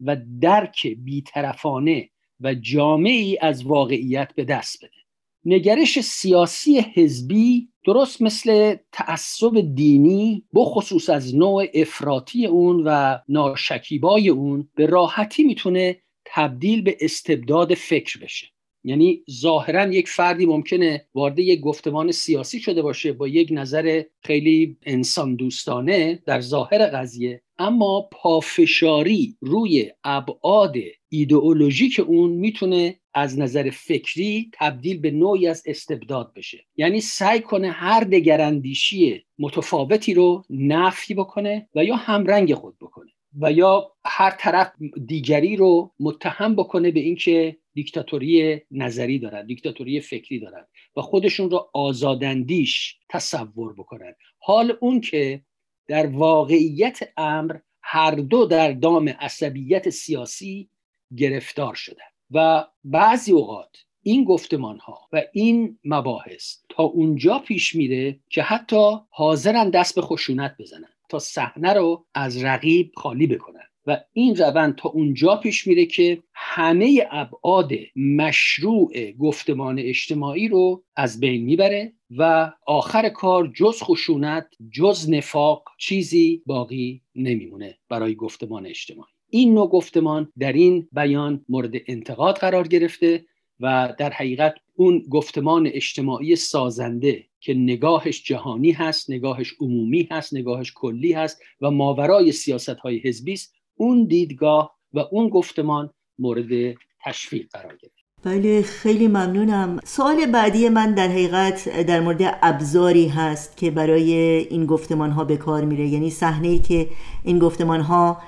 و 0.00 0.16
درک 0.40 0.86
بیطرفانه 0.86 2.10
و 2.40 2.54
جامعی 2.54 3.38
از 3.40 3.66
واقعیت 3.66 4.34
به 4.34 4.44
دست 4.44 4.84
بده. 4.84 5.00
نگرش 5.44 6.00
سیاسی 6.00 6.80
حزبی 6.94 7.68
درست 7.84 8.22
مثل 8.22 8.76
تعصب 8.92 9.74
دینی 9.74 10.44
بخصوص 10.54 11.10
از 11.10 11.36
نوع 11.36 11.66
افراطی 11.74 12.46
اون 12.46 12.82
و 12.86 13.18
ناشکیبای 13.28 14.28
اون 14.28 14.68
به 14.74 14.86
راحتی 14.86 15.44
می‌تونه 15.44 15.96
تبدیل 16.24 16.82
به 16.82 16.96
استبداد 17.00 17.74
فکر 17.74 18.18
بشه. 18.18 18.46
یعنی 18.84 19.24
ظاهرا 19.30 19.92
یک 19.92 20.08
فردی 20.08 20.46
ممکنه 20.46 21.06
وارد 21.14 21.38
یک 21.38 21.60
گفتمان 21.60 22.12
سیاسی 22.12 22.60
شده 22.60 22.82
باشه 22.82 23.12
با 23.12 23.28
یک 23.28 23.48
نظر 23.52 24.02
خیلی 24.22 24.76
انسان 24.82 25.36
دوستانه 25.36 26.22
در 26.26 26.40
ظاهر 26.40 26.86
قضیه 26.86 27.42
اما 27.60 28.08
پافشاری 28.12 29.36
روی 29.40 29.92
ابعاد 30.04 30.74
ایدئولوژیک 31.08 32.00
اون 32.06 32.30
می‌تونه 32.30 33.00
از 33.14 33.38
نظر 33.38 33.70
فکری 33.70 34.50
تبدیل 34.52 34.98
به 34.98 35.10
نوعی 35.10 35.46
از 35.46 35.62
استبداد 35.66 36.32
بشه. 36.34 36.66
یعنی 36.76 37.00
سعی 37.00 37.40
کنه 37.40 37.70
هر 37.70 38.04
دگراندیشی 38.04 39.24
متفاوتی 39.38 40.14
رو 40.14 40.44
نفی 40.50 41.14
بکنه 41.14 41.68
و 41.74 41.84
یا 41.84 41.96
همرنگ 41.96 42.54
خود 42.54 42.78
بکنه 42.80 43.10
و 43.40 43.52
یا 43.52 43.92
هر 44.04 44.30
طرف 44.30 44.72
دیگری 45.06 45.56
رو 45.56 45.92
متهم 46.00 46.56
بکنه 46.56 46.90
به 46.90 47.00
اینکه 47.00 47.56
دیکتاتوری 47.74 48.60
نظری 48.70 49.18
دارن 49.18 49.46
دیکتاتوری 49.46 50.00
فکری 50.00 50.40
دارن 50.40 50.66
و 50.96 51.00
خودشون 51.02 51.50
رو 51.50 51.70
آزاداندیش 51.74 52.96
تصور 53.08 53.72
بکنن. 53.72 54.14
حال 54.38 54.76
اون 54.80 55.00
که 55.00 55.42
در 55.90 56.06
واقعیت 56.06 56.98
امر 57.16 57.56
هر 57.82 58.10
دو 58.10 58.44
در 58.44 58.72
دام 58.72 59.08
عصبیت 59.08 59.90
سیاسی 59.90 60.70
گرفتار 61.16 61.74
شدن 61.74 62.10
و 62.30 62.66
بعضی 62.84 63.32
اوقات 63.32 63.76
این 64.02 64.24
گفتمان 64.24 64.78
ها 64.78 65.08
و 65.12 65.22
این 65.32 65.78
مباحث 65.84 66.56
تا 66.68 66.82
اونجا 66.82 67.38
پیش 67.38 67.74
میره 67.74 68.20
که 68.28 68.42
حتی 68.42 68.96
حاضرن 69.10 69.70
دست 69.70 69.94
به 69.94 70.00
خشونت 70.02 70.56
بزنن 70.58 70.92
تا 71.08 71.18
صحنه 71.18 71.72
رو 71.72 72.06
از 72.14 72.44
رقیب 72.44 72.92
خالی 72.96 73.26
بکنن. 73.26 73.60
و 73.86 74.00
این 74.12 74.36
روند 74.36 74.76
تا 74.76 74.88
اونجا 74.88 75.36
پیش 75.36 75.66
میره 75.66 75.86
که 75.86 76.22
همه 76.34 77.08
ابعاد 77.10 77.70
مشروع 77.96 79.12
گفتمان 79.12 79.78
اجتماعی 79.78 80.48
رو 80.48 80.84
از 80.96 81.20
بین 81.20 81.44
می‌بره 81.44 81.92
و 82.16 82.52
آخر 82.66 83.08
کار 83.08 83.52
جز 83.54 83.82
خشونت 83.82 84.46
جز 84.70 85.10
نفاق 85.10 85.64
چیزی 85.78 86.42
باقی 86.46 87.02
نمیمونه 87.14 87.78
برای 87.88 88.14
گفتمان 88.14 88.66
اجتماعی. 88.66 89.12
این 89.30 89.54
نوع 89.54 89.68
گفتمان 89.68 90.32
در 90.38 90.52
این 90.52 90.88
بیان 90.92 91.44
مورد 91.48 91.72
انتقاد 91.86 92.36
قرار 92.36 92.68
گرفته 92.68 93.24
و 93.60 93.94
در 93.98 94.10
حقیقت 94.10 94.54
اون 94.74 95.02
گفتمان 95.10 95.66
اجتماعی 95.66 96.36
سازنده 96.36 97.26
که 97.40 97.54
نگاهش 97.54 98.22
جهانی 98.22 98.72
هست 98.72 99.10
نگاهش 99.10 99.54
عمومی 99.60 100.08
هست 100.10 100.34
نگاهش 100.34 100.72
کلی 100.74 101.12
هست 101.12 101.42
و 101.60 101.70
ماورای 101.70 102.32
سیاست 102.32 102.68
های 102.68 102.98
حزبی 102.98 103.32
است 103.32 103.54
اون 103.74 104.04
دیدگاه 104.04 104.78
و 104.92 104.98
اون 105.10 105.28
گفتمان 105.28 105.90
مورد 106.18 106.76
تشویق 107.04 107.48
قرار 107.52 107.76
گرفت. 107.76 107.99
بله 108.24 108.62
خیلی 108.62 109.08
ممنونم. 109.08 109.78
سوال 109.84 110.26
بعدی 110.26 110.68
من 110.68 110.94
در 110.94 111.08
حقیقت 111.08 111.82
در 111.86 112.00
مورد 112.00 112.38
ابزاری 112.42 113.08
هست 113.08 113.56
که 113.56 113.70
برای 113.70 114.12
این 114.50 114.66
گفتمان 114.66 115.10
ها 115.10 115.24
به 115.24 115.36
کار 115.36 115.64
میره. 115.64 115.86
یعنی 115.88 116.10
صحنه 116.10 116.48
ای 116.48 116.58
که 116.58 116.88
این 117.22 117.38
گفتمان 117.38 117.80
ها 117.80 118.18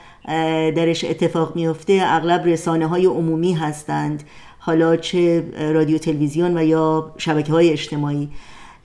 درش 0.76 1.04
اتفاق 1.04 1.56
میفته 1.56 2.00
اغلب 2.04 2.46
رسانه 2.46 2.86
های 2.86 3.06
عمومی 3.06 3.52
هستند. 3.52 4.22
حالا 4.58 4.96
چه 4.96 5.44
رادیو 5.72 5.98
تلویزیون 5.98 6.56
و 6.56 6.64
یا 6.64 7.14
شبکه 7.18 7.52
های 7.52 7.70
اجتماعی. 7.70 8.28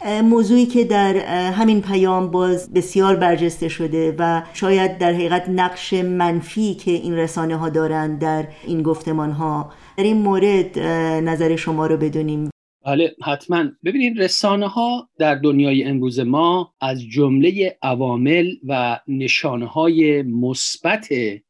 موضوعی 0.06 0.66
که 0.66 0.84
در 0.84 1.18
همین 1.52 1.82
پیام 1.82 2.32
باز 2.32 2.74
بسیار 2.74 3.16
برجسته 3.16 3.68
شده 3.68 4.16
و 4.20 4.42
شاید 4.54 4.98
در 4.98 5.14
حقیقت 5.14 5.50
نقش 5.50 5.94
منفی 5.94 6.74
که 6.74 6.92
این 6.92 7.14
رسانه 7.14 7.56
ها 7.56 7.70
دارند 7.70 8.20
در 8.20 8.48
این 8.68 8.84
گفتمان 8.84 9.32
ها 9.32 9.72
در 9.98 10.04
این 10.04 10.18
مورد 10.18 10.80
نظر 11.30 11.56
شما 11.56 11.88
رو 11.88 11.98
بدونیم. 11.98 12.50
بله 12.86 13.16
حتما. 13.24 13.66
ببینید 13.86 14.22
رسانه 14.22 14.68
ها 14.68 15.10
در 15.20 15.36
دنیای 15.36 15.84
امروز 15.84 16.20
ما 16.20 16.74
از 16.82 17.04
جمله 17.04 17.78
عوامل 17.82 18.52
و 18.68 19.00
نشانه 19.08 19.66
های 19.66 20.22
مثبت 20.22 21.08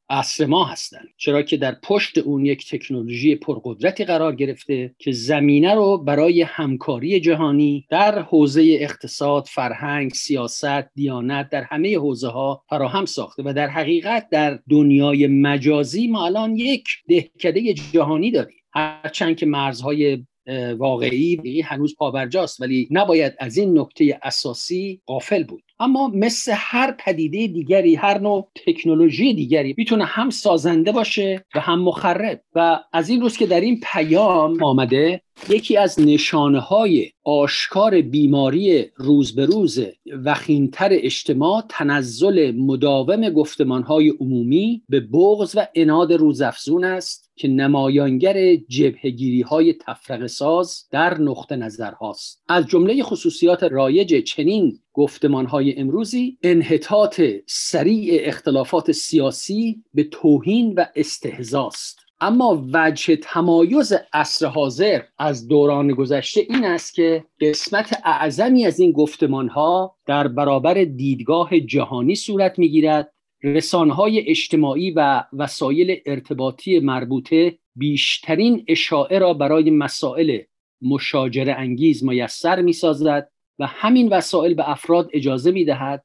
عصر 0.09 0.45
ما 0.45 0.65
هستند 0.65 1.07
چرا 1.17 1.41
که 1.41 1.57
در 1.57 1.75
پشت 1.83 2.17
اون 2.17 2.45
یک 2.45 2.69
تکنولوژی 2.69 3.35
پرقدرتی 3.35 4.05
قرار 4.05 4.35
گرفته 4.35 4.95
که 4.99 5.11
زمینه 5.11 5.75
رو 5.75 5.97
برای 5.97 6.41
همکاری 6.41 7.19
جهانی 7.19 7.85
در 7.89 8.19
حوزه 8.19 8.77
اقتصاد، 8.79 9.45
فرهنگ، 9.45 10.11
سیاست، 10.11 10.93
دیانت 10.95 11.49
در 11.49 11.63
همه 11.63 11.97
حوزه 11.97 12.27
ها 12.27 12.63
فراهم 12.69 13.05
ساخته 13.05 13.43
و 13.45 13.53
در 13.53 13.67
حقیقت 13.67 14.29
در 14.31 14.59
دنیای 14.69 15.27
مجازی 15.27 16.07
ما 16.07 16.25
الان 16.25 16.55
یک 16.55 16.87
دهکده 17.09 17.73
جهانی 17.73 18.31
داریم. 18.31 18.57
هرچند 18.73 19.37
که 19.37 19.45
مرزهای 19.45 20.25
واقعی 20.77 21.61
هنوز 21.61 21.95
پابرجاست 21.95 22.61
ولی 22.61 22.87
نباید 22.91 23.33
از 23.39 23.57
این 23.57 23.79
نکته 23.79 24.19
اساسی 24.23 25.01
غافل 25.07 25.43
بود 25.43 25.63
اما 25.79 26.07
مثل 26.07 26.53
هر 26.55 26.91
پدیده 26.91 27.47
دیگری 27.47 27.95
هر 27.95 28.17
نوع 28.17 28.47
تکنولوژی 28.67 29.33
دیگری 29.33 29.75
می‌تونه 29.77 30.05
هم 30.05 30.29
سازنده 30.29 30.91
باشه 30.91 31.45
و 31.55 31.59
هم 31.59 31.79
مخرب. 31.81 32.41
و 32.55 32.79
از 32.93 33.09
این 33.09 33.21
روز 33.21 33.37
که 33.37 33.47
در 33.47 33.61
این 33.61 33.79
پیام 33.93 34.63
آمده 34.63 35.21
یکی 35.49 35.77
از 35.77 35.99
نشانه 35.99 36.59
های 36.59 37.11
آشکار 37.23 38.01
بیماری 38.01 38.85
روز 38.95 39.35
به 39.35 39.45
روز 39.45 39.79
وخیمتر 40.25 40.89
اجتماع 40.91 41.63
تنزل 41.69 42.51
مداوم 42.51 43.29
گفتمان 43.29 43.83
های 43.83 44.09
عمومی 44.09 44.83
به 44.89 44.99
بغض 44.99 45.55
و 45.55 45.67
اناد 45.75 46.13
روزافزون 46.13 46.83
است 46.83 47.31
که 47.35 47.47
نمایانگر 47.47 48.55
جبهگیری 48.55 49.41
های 49.41 49.73
تفرق 49.73 50.27
ساز 50.27 50.83
در 50.91 51.21
نقطه 51.21 51.55
نظر 51.55 51.91
هاست 51.91 52.43
از 52.47 52.67
جمله 52.67 53.03
خصوصیات 53.03 53.63
رایج 53.63 54.23
چنین 54.23 54.79
گفتمان 54.93 55.45
های 55.45 55.79
امروزی 55.79 56.37
انحطاط 56.43 57.21
سریع 57.47 58.21
اختلافات 58.23 58.91
سیاسی 58.91 59.83
به 59.93 60.03
توهین 60.03 60.73
و 60.73 60.85
استهزاست. 60.95 62.06
اما 62.19 62.65
وجه 62.73 63.15
تمایز 63.15 63.93
عصر 64.13 64.45
حاضر 64.45 65.01
از 65.17 65.47
دوران 65.47 65.87
گذشته 65.87 66.41
این 66.49 66.65
است 66.65 66.93
که 66.93 67.25
قسمت 67.41 68.01
اعظمی 68.05 68.65
از 68.65 68.79
این 68.79 68.91
گفتمان 68.91 69.47
ها 69.47 69.95
در 70.05 70.27
برابر 70.27 70.73
دیدگاه 70.73 71.59
جهانی 71.59 72.15
صورت 72.15 72.59
می‌گیرد 72.59 73.13
های 73.73 74.29
اجتماعی 74.29 74.91
و 74.91 75.23
وسایل 75.33 76.01
ارتباطی 76.05 76.79
مربوطه 76.79 77.57
بیشترین 77.75 78.65
اشاعه 78.67 79.19
را 79.19 79.33
برای 79.33 79.71
مسائل 79.71 80.39
مشاجره 80.81 81.53
انگیز 81.53 82.03
میسر 82.03 82.61
می 82.61 82.73
سازد 82.73 83.31
و 83.59 83.67
همین 83.67 84.09
وسایل 84.09 84.53
به 84.53 84.69
افراد 84.69 85.09
اجازه 85.13 85.51
می 85.51 85.65
دهد 85.65 86.03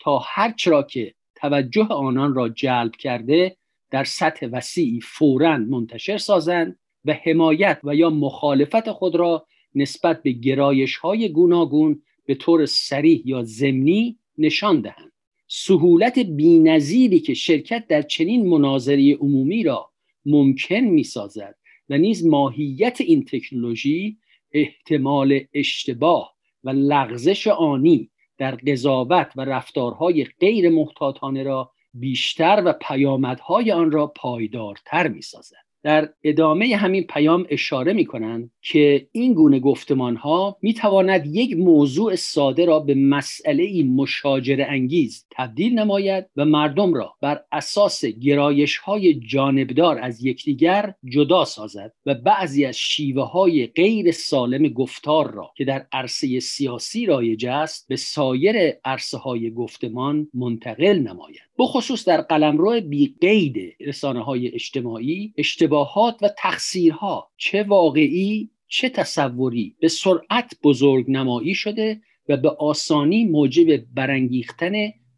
تا 0.00 0.18
هرچ 0.24 0.68
را 0.68 0.82
که 0.82 1.14
توجه 1.34 1.86
آنان 1.86 2.34
را 2.34 2.48
جلب 2.48 2.96
کرده 2.96 3.56
در 3.92 4.04
سطح 4.04 4.46
وسیعی 4.52 5.00
فورا 5.00 5.56
منتشر 5.56 6.18
سازند 6.18 6.78
و 7.04 7.12
حمایت 7.12 7.80
و 7.84 7.94
یا 7.94 8.10
مخالفت 8.10 8.90
خود 8.90 9.16
را 9.16 9.46
نسبت 9.74 10.22
به 10.22 10.32
گرایش 10.32 10.96
های 10.96 11.28
گوناگون 11.28 12.02
به 12.26 12.34
طور 12.34 12.66
سریح 12.66 13.22
یا 13.24 13.42
ضمنی 13.42 14.18
نشان 14.38 14.80
دهند. 14.80 15.12
سهولت 15.48 16.18
بینظیری 16.18 17.20
که 17.20 17.34
شرکت 17.34 17.86
در 17.88 18.02
چنین 18.02 18.48
مناظری 18.48 19.12
عمومی 19.12 19.62
را 19.62 19.90
ممکن 20.26 20.80
می 20.80 21.04
سازد 21.04 21.54
و 21.88 21.98
نیز 21.98 22.26
ماهیت 22.26 23.00
این 23.00 23.24
تکنولوژی 23.24 24.18
احتمال 24.52 25.40
اشتباه 25.54 26.36
و 26.64 26.70
لغزش 26.70 27.46
آنی 27.46 28.10
در 28.38 28.54
قضاوت 28.54 29.32
و 29.36 29.44
رفتارهای 29.44 30.24
غیر 30.24 30.68
محتاطانه 30.68 31.42
را 31.42 31.72
بیشتر 31.94 32.62
و 32.64 32.72
پیامدهای 32.72 33.72
آن 33.72 33.90
را 33.90 34.06
پایدارتر 34.06 35.08
می 35.08 35.22
سازد. 35.22 35.72
در 35.82 36.08
ادامه 36.24 36.76
همین 36.76 37.02
پیام 37.02 37.46
اشاره 37.50 37.92
می 37.92 38.04
کنند 38.04 38.50
که 38.62 39.08
این 39.12 39.34
گونه 39.34 39.60
گفتمان 39.60 40.16
ها 40.16 40.56
می 40.62 40.74
تواند 40.74 41.26
یک 41.26 41.56
موضوع 41.56 42.14
ساده 42.14 42.64
را 42.64 42.80
به 42.80 42.94
مسئله 42.94 43.84
مشاجره 43.84 44.66
انگیز 44.68 45.26
تبدیل 45.30 45.78
نماید 45.78 46.26
و 46.36 46.44
مردم 46.44 46.94
را 46.94 47.14
بر 47.20 47.40
اساس 47.52 48.04
گرایش 48.04 48.76
های 48.76 49.14
جانبدار 49.14 49.98
از 49.98 50.24
یکدیگر 50.24 50.94
جدا 51.04 51.44
سازد 51.44 51.92
و 52.06 52.14
بعضی 52.14 52.64
از 52.64 52.76
شیوه 52.76 53.24
های 53.24 53.66
غیر 53.66 54.10
سالم 54.10 54.68
گفتار 54.68 55.30
را 55.30 55.50
که 55.56 55.64
در 55.64 55.86
عرصه 55.92 56.40
سیاسی 56.40 57.06
رایج 57.06 57.46
است 57.46 57.88
به 57.88 57.96
سایر 57.96 58.56
عرصه 58.84 59.18
های 59.18 59.50
گفتمان 59.50 60.28
منتقل 60.34 60.98
نماید 60.98 61.51
بخصوص 61.62 62.08
در 62.08 62.20
قلمرو 62.20 62.80
بی 62.80 63.14
قید 63.20 63.76
رسانه 63.80 64.24
های 64.24 64.54
اجتماعی 64.54 65.34
اشتباهات 65.38 66.18
و 66.22 66.28
تقصیرها 66.38 67.30
چه 67.36 67.62
واقعی 67.62 68.50
چه 68.68 68.88
تصوری 68.88 69.76
به 69.80 69.88
سرعت 69.88 70.54
بزرگ 70.64 71.10
نمایی 71.10 71.54
شده 71.54 72.00
و 72.28 72.36
به 72.36 72.50
آسانی 72.50 73.24
موجب 73.24 73.84
برانگیختن 73.94 74.72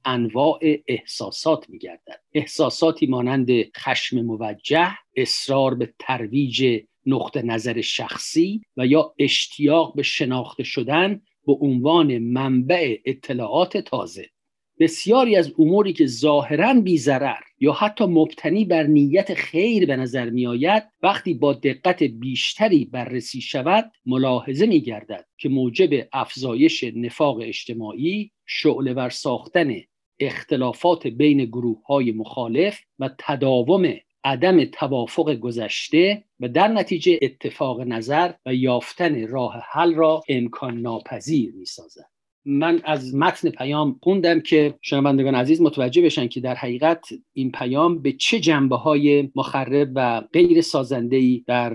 انواع 0.04 0.60
احساسات 0.88 1.70
میگردد. 1.70 2.20
احساساتی 2.34 3.06
مانند 3.06 3.48
خشم 3.76 4.22
موجه 4.22 4.90
اصرار 5.16 5.74
به 5.74 5.94
ترویج 5.98 6.80
نقطه 7.06 7.42
نظر 7.42 7.80
شخصی 7.80 8.62
و 8.76 8.86
یا 8.86 9.14
اشتیاق 9.18 9.94
به 9.94 10.02
شناخته 10.02 10.62
شدن 10.62 11.20
به 11.46 11.52
عنوان 11.60 12.18
منبع 12.18 12.96
اطلاعات 13.04 13.76
تازه. 13.76 14.33
بسیاری 14.78 15.36
از 15.36 15.52
اموری 15.58 15.92
که 15.92 16.06
ظاهرا 16.06 16.74
بیضرر 16.74 17.40
یا 17.60 17.72
حتی 17.72 18.04
مبتنی 18.04 18.64
بر 18.64 18.82
نیت 18.82 19.34
خیر 19.34 19.86
به 19.86 19.96
نظر 19.96 20.30
می 20.30 20.46
آید 20.46 20.82
وقتی 21.02 21.34
با 21.34 21.52
دقت 21.52 22.02
بیشتری 22.02 22.84
بررسی 22.84 23.40
شود 23.40 23.92
ملاحظه 24.06 24.66
می 24.66 24.80
گردد 24.80 25.26
که 25.38 25.48
موجب 25.48 26.08
افزایش 26.12 26.84
نفاق 26.84 27.38
اجتماعی 27.42 28.30
شعله 28.46 28.94
ور 28.94 29.08
ساختن 29.08 29.74
اختلافات 30.20 31.06
بین 31.06 31.44
گروه 31.44 31.82
های 31.86 32.12
مخالف 32.12 32.80
و 32.98 33.10
تداوم 33.18 33.94
عدم 34.24 34.64
توافق 34.64 35.34
گذشته 35.34 36.24
و 36.40 36.48
در 36.48 36.68
نتیجه 36.68 37.18
اتفاق 37.22 37.80
نظر 37.80 38.32
و 38.46 38.54
یافتن 38.54 39.28
راه 39.28 39.64
حل 39.72 39.94
را 39.94 40.22
امکان 40.28 40.80
ناپذیر 40.80 41.54
می 41.54 41.66
سازد. 41.66 42.13
من 42.46 42.80
از 42.84 43.14
متن 43.14 43.50
پیام 43.50 43.98
خوندم 44.02 44.40
که 44.40 44.74
شنوندگان 44.82 45.34
عزیز 45.34 45.60
متوجه 45.60 46.02
بشن 46.02 46.28
که 46.28 46.40
در 46.40 46.54
حقیقت 46.54 47.04
این 47.32 47.50
پیام 47.52 47.98
به 47.98 48.12
چه 48.12 48.40
جنبه 48.40 48.76
های 48.76 49.30
مخرب 49.36 49.88
و 49.94 50.20
غیر 50.32 50.60
سازنده 50.60 51.16
ای 51.16 51.44
در 51.46 51.70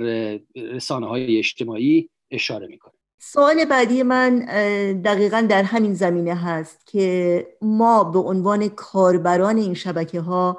رسانه 0.56 1.08
های 1.08 1.38
اجتماعی 1.38 2.10
اشاره 2.32 2.68
می‌کنه. 2.68 2.94
سوال 3.22 3.66
بعدی 3.66 4.04
من 4.04 4.40
دقیقا 5.06 5.48
در 5.50 5.64
همین 5.64 5.94
زمینه 5.94 6.36
هست 6.36 6.88
که 6.88 7.48
ما 7.62 8.04
به 8.04 8.20
عنوان 8.20 8.68
کاربران 8.68 9.58
این 9.58 9.74
شبکه 9.74 10.20
ها 10.20 10.58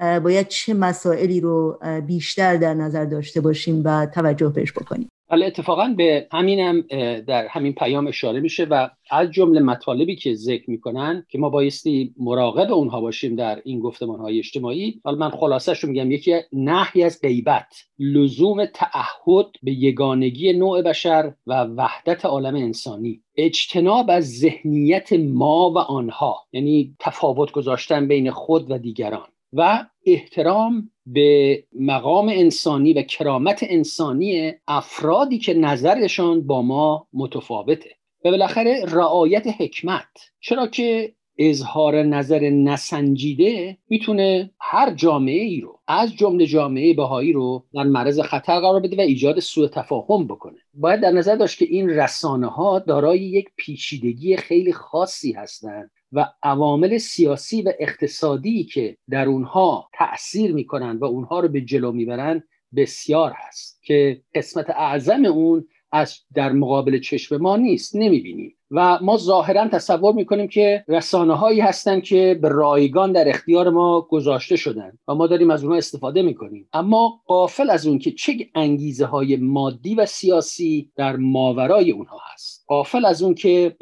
باید 0.00 0.48
چه 0.48 0.74
مسائلی 0.74 1.40
رو 1.40 1.78
بیشتر 2.06 2.56
در 2.56 2.74
نظر 2.74 3.04
داشته 3.04 3.40
باشیم 3.40 3.82
و 3.84 4.06
توجه 4.06 4.48
بهش 4.48 4.72
بکنیم. 4.72 5.08
ولی 5.30 5.44
اتفاقا 5.44 5.94
به 5.96 6.28
همینم 6.32 6.80
در 7.20 7.46
همین 7.46 7.72
پیام 7.72 8.06
اشاره 8.06 8.40
میشه 8.40 8.64
و 8.64 8.90
از 9.10 9.30
جمله 9.30 9.60
مطالبی 9.60 10.16
که 10.16 10.34
ذکر 10.34 10.70
می‌کنن 10.70 11.26
که 11.28 11.38
ما 11.38 11.50
بایستی 11.50 12.14
مراقب 12.18 12.72
اونها 12.72 13.00
باشیم 13.00 13.36
در 13.36 13.62
این 13.64 13.80
گفتمان 13.80 14.20
های 14.20 14.38
اجتماعی. 14.38 15.00
حالا 15.04 15.16
من 15.16 15.30
خلاصش 15.30 15.78
رو 15.78 15.88
میگم 15.88 16.10
یکی 16.10 16.40
نحی 16.52 17.02
از 17.02 17.20
غیبت 17.20 17.74
لزوم 17.98 18.64
تعهد 18.64 19.46
به 19.62 19.72
یگانگی 19.72 20.52
نوع 20.52 20.82
بشر 20.82 21.34
و 21.46 21.64
وحدت 21.64 22.24
عالم 22.24 22.54
انسانی. 22.54 23.22
اجتناب 23.36 24.10
از 24.10 24.38
ذهنیت 24.38 25.12
ما 25.12 25.70
و 25.70 25.78
آنها 25.78 26.36
یعنی 26.52 26.96
تفاوت 26.98 27.50
گذاشتن 27.50 28.08
بین 28.08 28.30
خود 28.30 28.70
و 28.70 28.78
دیگران. 28.78 29.28
و 29.52 29.86
احترام 30.06 30.90
به 31.06 31.64
مقام 31.80 32.28
انسانی 32.28 32.92
و 32.92 33.02
کرامت 33.02 33.60
انسانی 33.62 34.52
افرادی 34.68 35.38
که 35.38 35.54
نظرشان 35.54 36.46
با 36.46 36.62
ما 36.62 37.08
متفاوته. 37.12 37.90
و 38.24 38.30
بالاخره 38.30 38.84
رعایت 38.84 39.46
حکمت. 39.46 40.08
چرا 40.40 40.66
که 40.66 41.14
اظهار 41.38 42.02
نظر 42.02 42.40
نسنجیده 42.50 43.78
می‌تونه 43.88 44.50
هر 44.60 44.94
جامعه 44.94 45.42
ای 45.42 45.60
رو 45.60 45.80
از 45.86 46.16
جمله 46.16 46.46
جامعه 46.46 46.94
بهایی 46.94 47.32
رو 47.32 47.64
در 47.74 47.82
معرض 47.82 48.20
خطر 48.20 48.60
قرار 48.60 48.80
بده 48.80 48.96
و 48.96 49.00
ایجاد 49.00 49.40
سوء 49.40 49.68
تفاهم 49.68 50.26
بکنه. 50.26 50.58
باید 50.74 51.00
در 51.00 51.10
نظر 51.10 51.36
داشت 51.36 51.58
که 51.58 51.64
این 51.64 51.88
رسانه 51.90 52.46
ها 52.46 52.78
دارای 52.78 53.18
یک 53.18 53.48
پیچیدگی 53.56 54.36
خیلی 54.36 54.72
خاصی 54.72 55.32
هستند 55.32 55.90
و 56.12 56.26
عوامل 56.42 56.98
سیاسی 56.98 57.62
و 57.62 57.72
اقتصادی 57.78 58.64
که 58.64 58.96
در 59.10 59.26
اونها 59.26 59.88
تأثیر 59.94 60.54
می‌کنن 60.54 60.96
و 60.96 61.04
اونها 61.04 61.40
رو 61.40 61.48
به 61.48 61.60
جلو 61.60 61.92
می‌برن 61.92 62.42
بسیار 62.76 63.32
هست 63.36 63.82
که 63.82 64.22
قسمت 64.34 64.70
اعظم 64.70 65.24
اون 65.24 65.66
از 65.92 66.18
در 66.34 66.52
مقابل 66.52 67.00
چشم 67.00 67.36
ما 67.36 67.56
نیست 67.56 67.96
نمی‌بینیم. 67.96 68.56
و 68.70 68.98
ما 69.02 69.16
ظاهرا 69.16 69.68
تصور 69.68 70.14
می‌کنیم 70.14 70.48
که 70.48 70.84
رسانه 70.88 71.34
هایی 71.34 71.60
هستند 71.60 72.02
که 72.02 72.38
به 72.42 72.48
رایگان 72.48 73.12
در 73.12 73.28
اختیار 73.28 73.70
ما 73.70 74.00
گذاشته 74.00 74.56
شدن 74.56 74.92
و 75.08 75.14
ما 75.14 75.26
داریم 75.26 75.50
از 75.50 75.62
اونها 75.64 75.78
استفاده 75.78 76.22
می‌کنیم. 76.22 76.68
اما 76.72 77.22
قافل 77.26 77.70
از 77.70 77.86
اون 77.86 77.98
که 77.98 78.10
چه 78.10 78.48
انگیزه 78.54 79.06
های 79.06 79.36
مادی 79.36 79.94
و 79.94 80.06
سیاسی 80.06 80.92
در 80.96 81.16
ماورای 81.16 81.90
اونها 81.90 82.18
هست. 82.32 82.64
قافل 82.66 83.04
از 83.04 83.22
اون 83.22 83.34
که 83.34 83.76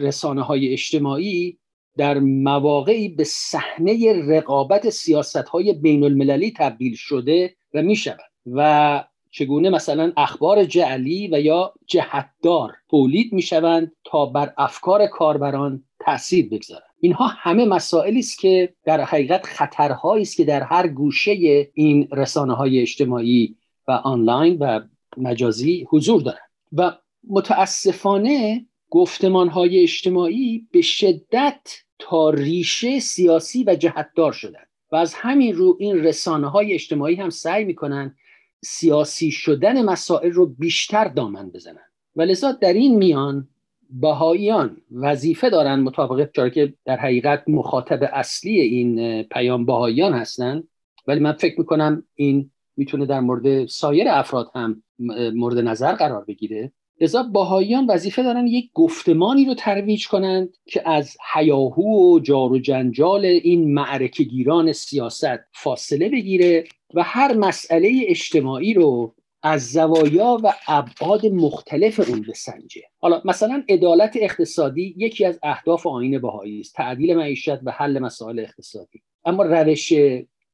رسانه 0.00 0.42
های 0.42 0.72
اجتماعی 0.72 1.58
در 1.96 2.18
مواقعی 2.18 3.08
به 3.08 3.24
صحنه 3.24 4.12
رقابت 4.26 4.90
سیاست 4.90 5.36
های 5.36 5.72
بین 5.72 6.04
المللی 6.04 6.52
تبدیل 6.56 6.94
شده 6.94 7.54
و 7.74 7.82
می‌شود. 7.82 8.30
و 8.46 9.04
چگونه 9.30 9.70
مثلا 9.70 10.12
اخبار 10.16 10.64
جعلی 10.64 11.28
و 11.32 11.40
یا 11.40 11.74
جهتدار 11.86 12.72
تولید 12.90 13.32
می‌شوند 13.32 13.92
تا 14.04 14.26
بر 14.26 14.52
افکار 14.58 15.06
کاربران 15.06 15.84
تاثیر 16.04 16.48
بگذارند. 16.48 16.94
اینها 17.00 17.26
همه 17.26 17.64
مسائلی 17.64 18.18
است 18.18 18.38
که 18.38 18.74
در 18.84 19.00
حقیقت 19.00 19.46
خطرهایی 19.46 20.22
است 20.22 20.36
که 20.36 20.44
در 20.44 20.62
هر 20.62 20.88
گوشه 20.88 21.32
این 21.74 22.08
رسانه 22.12 22.54
های 22.54 22.80
اجتماعی 22.80 23.56
و 23.88 23.92
آنلاین 23.92 24.56
و 24.60 24.80
مجازی 25.16 25.86
حضور 25.90 26.22
دارند. 26.22 26.50
و 26.72 26.92
متاسفانه 27.28 28.66
گفتمان 28.94 29.48
های 29.48 29.82
اجتماعی 29.82 30.66
به 30.72 30.80
شدت 30.80 31.68
تا 31.98 32.30
ریشه 32.30 32.98
سیاسی 32.98 33.64
و 33.64 33.74
جهتدار 33.74 34.32
شدند 34.32 34.68
و 34.92 34.96
از 34.96 35.14
همین 35.14 35.56
رو 35.56 35.76
این 35.80 35.96
رسانه 35.96 36.50
های 36.50 36.72
اجتماعی 36.72 37.14
هم 37.14 37.30
سعی 37.30 37.64
می‌کنن 37.64 38.14
سیاسی 38.64 39.30
شدن 39.30 39.84
مسائل 39.84 40.30
رو 40.30 40.46
بیشتر 40.46 41.08
دامن 41.08 41.50
بزنن. 41.50 41.84
و 42.16 42.22
لذا 42.22 42.52
در 42.52 42.72
این 42.72 42.96
میان 42.96 43.48
بهاییان 43.90 44.76
وظیفه 44.92 45.50
دارن 45.50 45.80
مطابق 45.80 46.30
چرا 46.36 46.48
که 46.48 46.74
در 46.84 46.96
حقیقت 46.96 47.44
مخاطب 47.48 48.10
اصلی 48.12 48.60
این 48.60 49.22
پیام 49.22 49.66
بهاییان 49.66 50.12
هستند 50.12 50.68
ولی 51.06 51.20
من 51.20 51.32
فکر 51.32 51.58
می‌کنم 51.58 52.02
این 52.14 52.50
می‌تونه 52.76 53.06
در 53.06 53.20
مورد 53.20 53.66
سایر 53.66 54.08
افراد 54.08 54.50
هم 54.54 54.82
مورد 55.34 55.58
نظر 55.58 55.92
قرار 55.92 56.24
بگیره. 56.24 56.72
لذا 57.00 57.22
باهاییان 57.22 57.86
وظیفه 57.86 58.22
دارن 58.22 58.46
یک 58.46 58.70
گفتمانی 58.74 59.44
رو 59.44 59.54
ترویج 59.54 60.08
کنند 60.08 60.56
که 60.66 60.88
از 60.88 61.16
حیاهو 61.32 62.14
و 62.14 62.20
جار 62.20 62.52
و 62.52 62.58
جنجال 62.58 63.24
این 63.24 63.74
معرکه 63.74 64.24
گیران 64.24 64.72
سیاست 64.72 65.38
فاصله 65.52 66.08
بگیره 66.08 66.64
و 66.94 67.02
هر 67.02 67.34
مسئله 67.34 68.04
اجتماعی 68.08 68.74
رو 68.74 69.14
از 69.42 69.72
زوایا 69.72 70.38
و 70.42 70.54
ابعاد 70.68 71.26
مختلف 71.26 72.08
اون 72.08 72.22
بسنجه. 72.28 72.82
حالا 72.98 73.22
مثلا 73.24 73.64
عدالت 73.68 74.16
اقتصادی 74.20 74.94
یکی 74.98 75.24
از 75.24 75.38
اهداف 75.42 75.86
آین 75.86 76.18
بهایی 76.18 76.60
است 76.60 76.74
تعدیل 76.74 77.14
معیشت 77.14 77.62
و 77.62 77.70
حل 77.70 77.98
مسائل 77.98 78.38
اقتصادی. 78.38 79.02
اما 79.24 79.42
روش 79.42 79.92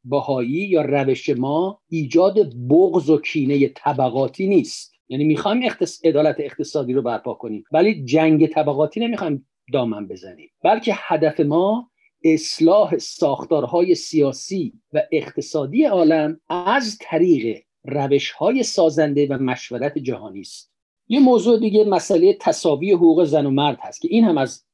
بهایی 0.05 0.51
یا 0.51 0.83
روش 0.83 1.29
ما 1.29 1.81
ایجاد 1.89 2.55
بغض 2.71 3.11
و 3.11 3.21
کینه 3.21 3.69
طبقاتی 3.69 4.47
نیست. 4.47 4.95
یعنی 5.11 5.25
می‌خوایم 5.25 5.63
اختص... 5.65 6.05
عدالت 6.05 6.37
اقتصادی 6.39 6.93
رو 6.93 7.03
برپا 7.03 7.35
کنیم 7.35 7.65
ولی 7.73 8.05
جنگ 8.05 8.47
طبقاتی 8.47 9.01
نمی‌خوایم 9.01 9.47
دامن 9.73 10.09
بزنیم. 10.09 10.51
بلکه 10.65 10.93
هدف 10.97 11.41
ما 11.41 11.91
اصلاح 12.25 12.99
ساختارهای 12.99 13.95
سیاسی 13.95 14.73
و 14.93 15.03
اقتصادی 15.13 15.85
عالم 15.85 16.41
از 16.49 16.99
طریق 17.01 17.63
روش 17.85 18.31
های 18.31 18.63
سازنده 18.63 19.27
و 19.27 19.39
مشورت 19.39 19.99
جهانی 19.99 20.41
است. 20.41 20.73
یه 21.09 21.21
موضوع 21.21 21.59
دیگه 21.59 21.85
مسئله 21.85 22.37
تصاوی 22.41 22.93
حقوق 22.93 23.25
زن 23.25 23.47
و 23.47 23.51
مرد 23.51 23.79
هست 23.81 24.01
که 24.01 24.09
این 24.11 24.25
هم 24.25 24.39
از 24.39 24.65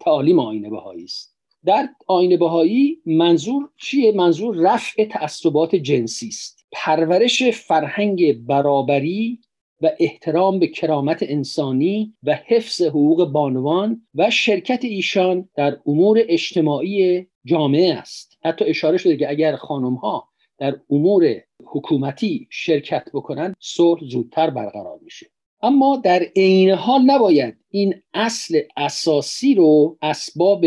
تعالیم 0.00 0.38
آینه 0.38 0.70
بهایی 0.70 1.04
است. 1.04 1.36
در 1.64 1.88
آینه 2.06 2.36
بهایی 2.36 2.98
منظور 3.06 3.70
چیه؟ 3.76 4.12
منظور 4.12 4.56
رفع 4.56 5.04
تعصبات 5.04 5.74
جنسی 5.74 6.28
است. 6.28 6.66
پرورش 6.72 7.42
فرهنگ 7.42 8.46
برابری 8.46 9.40
و 9.82 9.90
احترام 10.00 10.58
به 10.58 10.66
کرامت 10.66 11.18
انسانی 11.22 12.14
و 12.22 12.38
حفظ 12.46 12.82
حقوق 12.82 13.24
بانوان 13.24 14.02
و 14.14 14.30
شرکت 14.30 14.84
ایشان 14.84 15.48
در 15.56 15.78
امور 15.86 16.18
اجتماعی 16.28 17.26
جامعه 17.44 17.94
است. 17.94 18.38
حتی 18.44 18.64
اشاره 18.64 18.98
شده 18.98 19.16
که 19.16 19.30
اگر 19.30 19.56
خانم 19.56 19.94
ها 19.94 20.28
در 20.58 20.76
امور 20.90 21.34
حکومتی 21.64 22.46
شرکت 22.50 23.08
بکنند 23.14 23.54
صلح 23.60 24.04
زودتر 24.04 24.50
برقرار 24.50 24.98
میشه. 25.02 25.26
اما 25.62 26.00
در 26.04 26.22
عین 26.36 26.70
حال 26.70 27.02
نباید 27.06 27.56
این 27.70 27.94
اصل 28.14 28.60
اساسی 28.76 29.54
رو 29.54 29.98
اسباب 30.02 30.64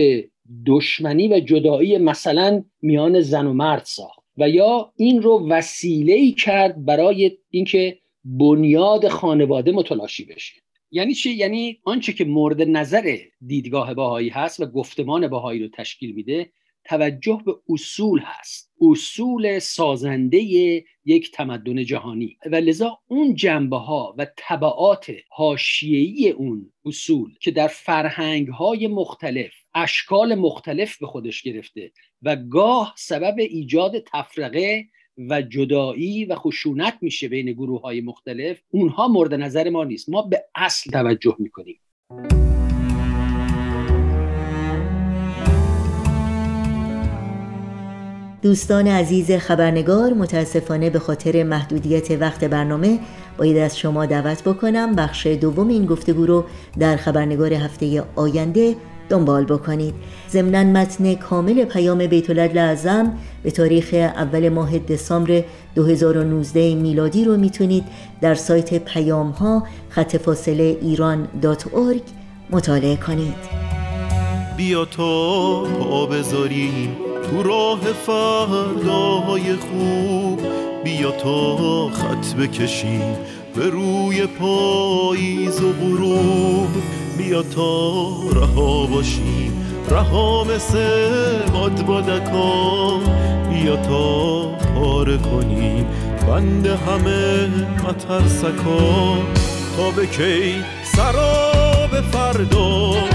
دشمنی 0.66 1.28
و 1.28 1.40
جدایی 1.40 1.98
مثلا 1.98 2.64
میان 2.82 3.22
زن 3.22 3.46
و 3.46 3.54
مرد 3.54 3.84
ساخت 3.86 4.20
و 4.38 4.50
یا 4.50 4.94
این 4.96 5.22
رو 5.22 5.50
وسیله 5.50 6.32
کرد 6.32 6.86
برای 6.86 7.38
اینکه 7.50 7.98
بنیاد 8.26 9.08
خانواده 9.08 9.72
متلاشی 9.72 10.26
بشه. 10.26 10.54
یعنی 10.92 11.14
چی؟ 11.14 11.32
یعنی 11.32 11.80
آنچه 11.84 12.14
که 12.14 12.26
مورد 12.26 12.62
نظر 12.62 13.18
دیدگاه 13.48 13.94
باهایی 13.94 14.30
هست 14.30 14.60
و 14.60 14.66
گفتمان 14.66 15.28
باهایی 15.28 15.64
رو 15.64 15.68
تشکیل 15.68 16.16
میده 16.16 16.52
توجه 16.86 17.42
به 17.46 17.56
اصول 17.70 18.20
هست. 18.24 18.72
اصول 18.82 19.60
سازنده 19.60 20.40
یک 21.06 21.32
تمدن 21.32 21.84
جهانی. 21.84 22.38
و 22.46 22.56
لذا 22.56 23.00
اون 23.08 23.36
جنبه 23.36 23.78
ها 23.78 24.16
و 24.18 24.28
طبعات 24.38 25.12
حاشیه‌ای 25.30 26.30
اون 26.30 26.72
اصول 26.86 27.34
که 27.40 27.52
در 27.52 27.68
فرهنگ 27.68 28.48
های 28.48 28.88
مختلف 28.88 29.54
اشکال 29.76 30.36
مختلف 30.36 30.98
به 30.98 31.08
خودش 31.08 31.42
گرفته 31.42 31.92
و 32.22 32.36
گاه 32.36 32.94
سبب 32.98 33.36
ایجاد 33.40 34.00
تفرقه 34.00 34.86
و 35.18 35.42
جدایی 35.42 36.26
و 36.26 36.36
خشونت 36.36 36.98
میشه 37.02 37.28
بین 37.28 37.52
گروه 37.52 37.82
های 37.82 38.02
مختلف 38.02 38.62
اونها 38.70 39.08
مورد 39.08 39.34
نظر 39.34 39.70
ما 39.70 39.84
نیست. 39.84 40.10
ما 40.10 40.22
به 40.22 40.44
اصل 40.56 40.92
توجه 40.92 41.36
می‌کنیم. 41.40 41.80
دوستان 48.42 48.88
عزیز 48.88 49.32
خبرنگار 49.32 50.14
متاسفانه 50.14 50.90
به 50.90 51.00
خاطر 51.00 51.44
محدودیت 51.44 52.12
وقت 52.12 52.44
برنامه 52.44 53.00
باید 53.38 53.58
از 53.58 53.78
شما 53.78 54.06
دعوت 54.06 54.44
بکنم 54.44 54.96
بخش 54.96 55.28
دوم 55.28 55.68
این 55.68 55.86
گفتگو 55.86 56.26
رو 56.26 56.46
در 56.80 56.96
خبرنگار 56.96 57.54
هفته 57.54 58.04
آینده 58.16 58.76
دنبال 59.10 59.46
بکنید. 59.46 59.94
ضمنا 60.30 60.64
متن 60.64 61.16
کامل 61.16 61.66
پیام 61.66 62.08
بیت 62.08 62.30
اعظم 62.58 63.14
به 63.44 63.52
تاریخ 63.52 63.90
اول 63.94 64.50
ماه 64.50 64.80
دسامبر 64.80 65.44
2019 65.76 66.76
میلادی 66.76 67.24
رو 67.24 67.38
می‌تونید 67.38 67.84
در 68.22 68.36
سایت 68.36 68.74
پیام 68.74 69.30
ها 69.30 69.64
خط 69.90 70.16
فاصله 70.16 70.78
ایران 70.82 71.28
دات 71.42 71.66
مطالعه 72.50 72.96
کنید. 72.96 73.36
بیا 74.58 74.86
تا 74.86 75.64
پا 75.64 76.06
بذاریم 76.06 76.98
تو 77.32 77.44
راه 77.44 77.80
فرداهای 77.80 79.54
خوب. 79.54 80.40
بیا 80.84 81.12
تا 81.12 81.90
خط 81.90 82.34
بکشیم 82.34 83.16
به 83.56 83.70
روی 83.70 84.26
پاییز 84.26 85.62
و 85.62 85.74
غروب 85.74 86.70
بیا 87.18 87.44
تا 87.44 88.10
رها 88.34 88.86
باشیم. 88.86 89.66
رها 89.90 90.44
مثل 90.44 91.50
باد 91.54 91.86
بادکا 91.86 93.00
بیا 93.50 93.76
تا 93.76 94.46
پاره 94.46 95.18
کنیم. 95.18 95.86
بند 96.28 96.66
همه 96.68 97.48
مترسکا 97.84 99.18
تا 99.78 99.92
به 99.96 100.08
کی؟ 100.08 100.56
سراب 100.96 102.02
فردا. 102.12 103.15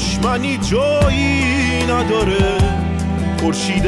دشمنی 0.00 0.58
جایی 0.58 1.82
نداره. 1.82 2.58
خورشید 3.40 3.84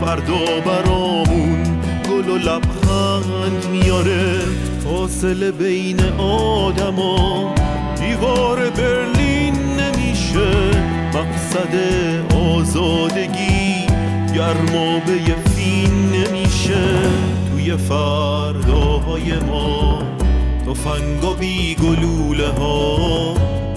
فردا 0.00 0.60
برامون 0.66 1.62
گل 2.10 2.28
و 2.28 2.36
لبخند 2.36 3.66
میاره. 3.72 4.40
فاصله 4.84 5.50
بین 5.50 6.00
آدما 6.18 7.54
دیوار 8.00 8.70
برلین 8.70 9.54
نمیشه. 9.54 10.50
مقصد 11.14 11.74
آزادگی 12.36 13.86
گرمابه 14.34 15.18
فین 15.56 16.12
نمیشه. 16.12 16.84
توی 17.50 17.76
فرداهای 17.76 19.32
ما 19.50 20.02
تفنگ 20.66 21.24
و 21.24 21.34
بی 21.34 21.74
گلوله 21.74 22.48
ها. 22.48 23.59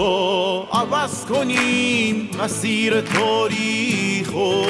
تو 0.00 0.66
عوض 0.72 1.24
کنیم 1.24 2.30
مسیر 2.42 3.00
تاریخو. 3.00 4.62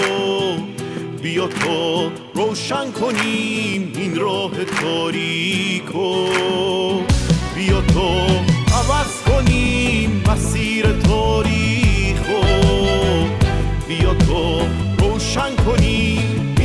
بیا 1.23 1.47
تو 1.47 2.11
روشن 2.35 2.93
کنیم 2.93 3.93
این 3.97 4.17
راه 4.17 4.51
تاریکو. 4.65 6.27
بیا 7.55 7.81
تو 7.81 8.09
عوض 8.75 9.23
کنیم 9.27 10.23
مسیر 10.29 10.93
تاریخو. 10.93 12.41
بیا 13.89 14.15
تو 14.15 14.61
روشن 14.99 15.57
کنیم 15.67 16.57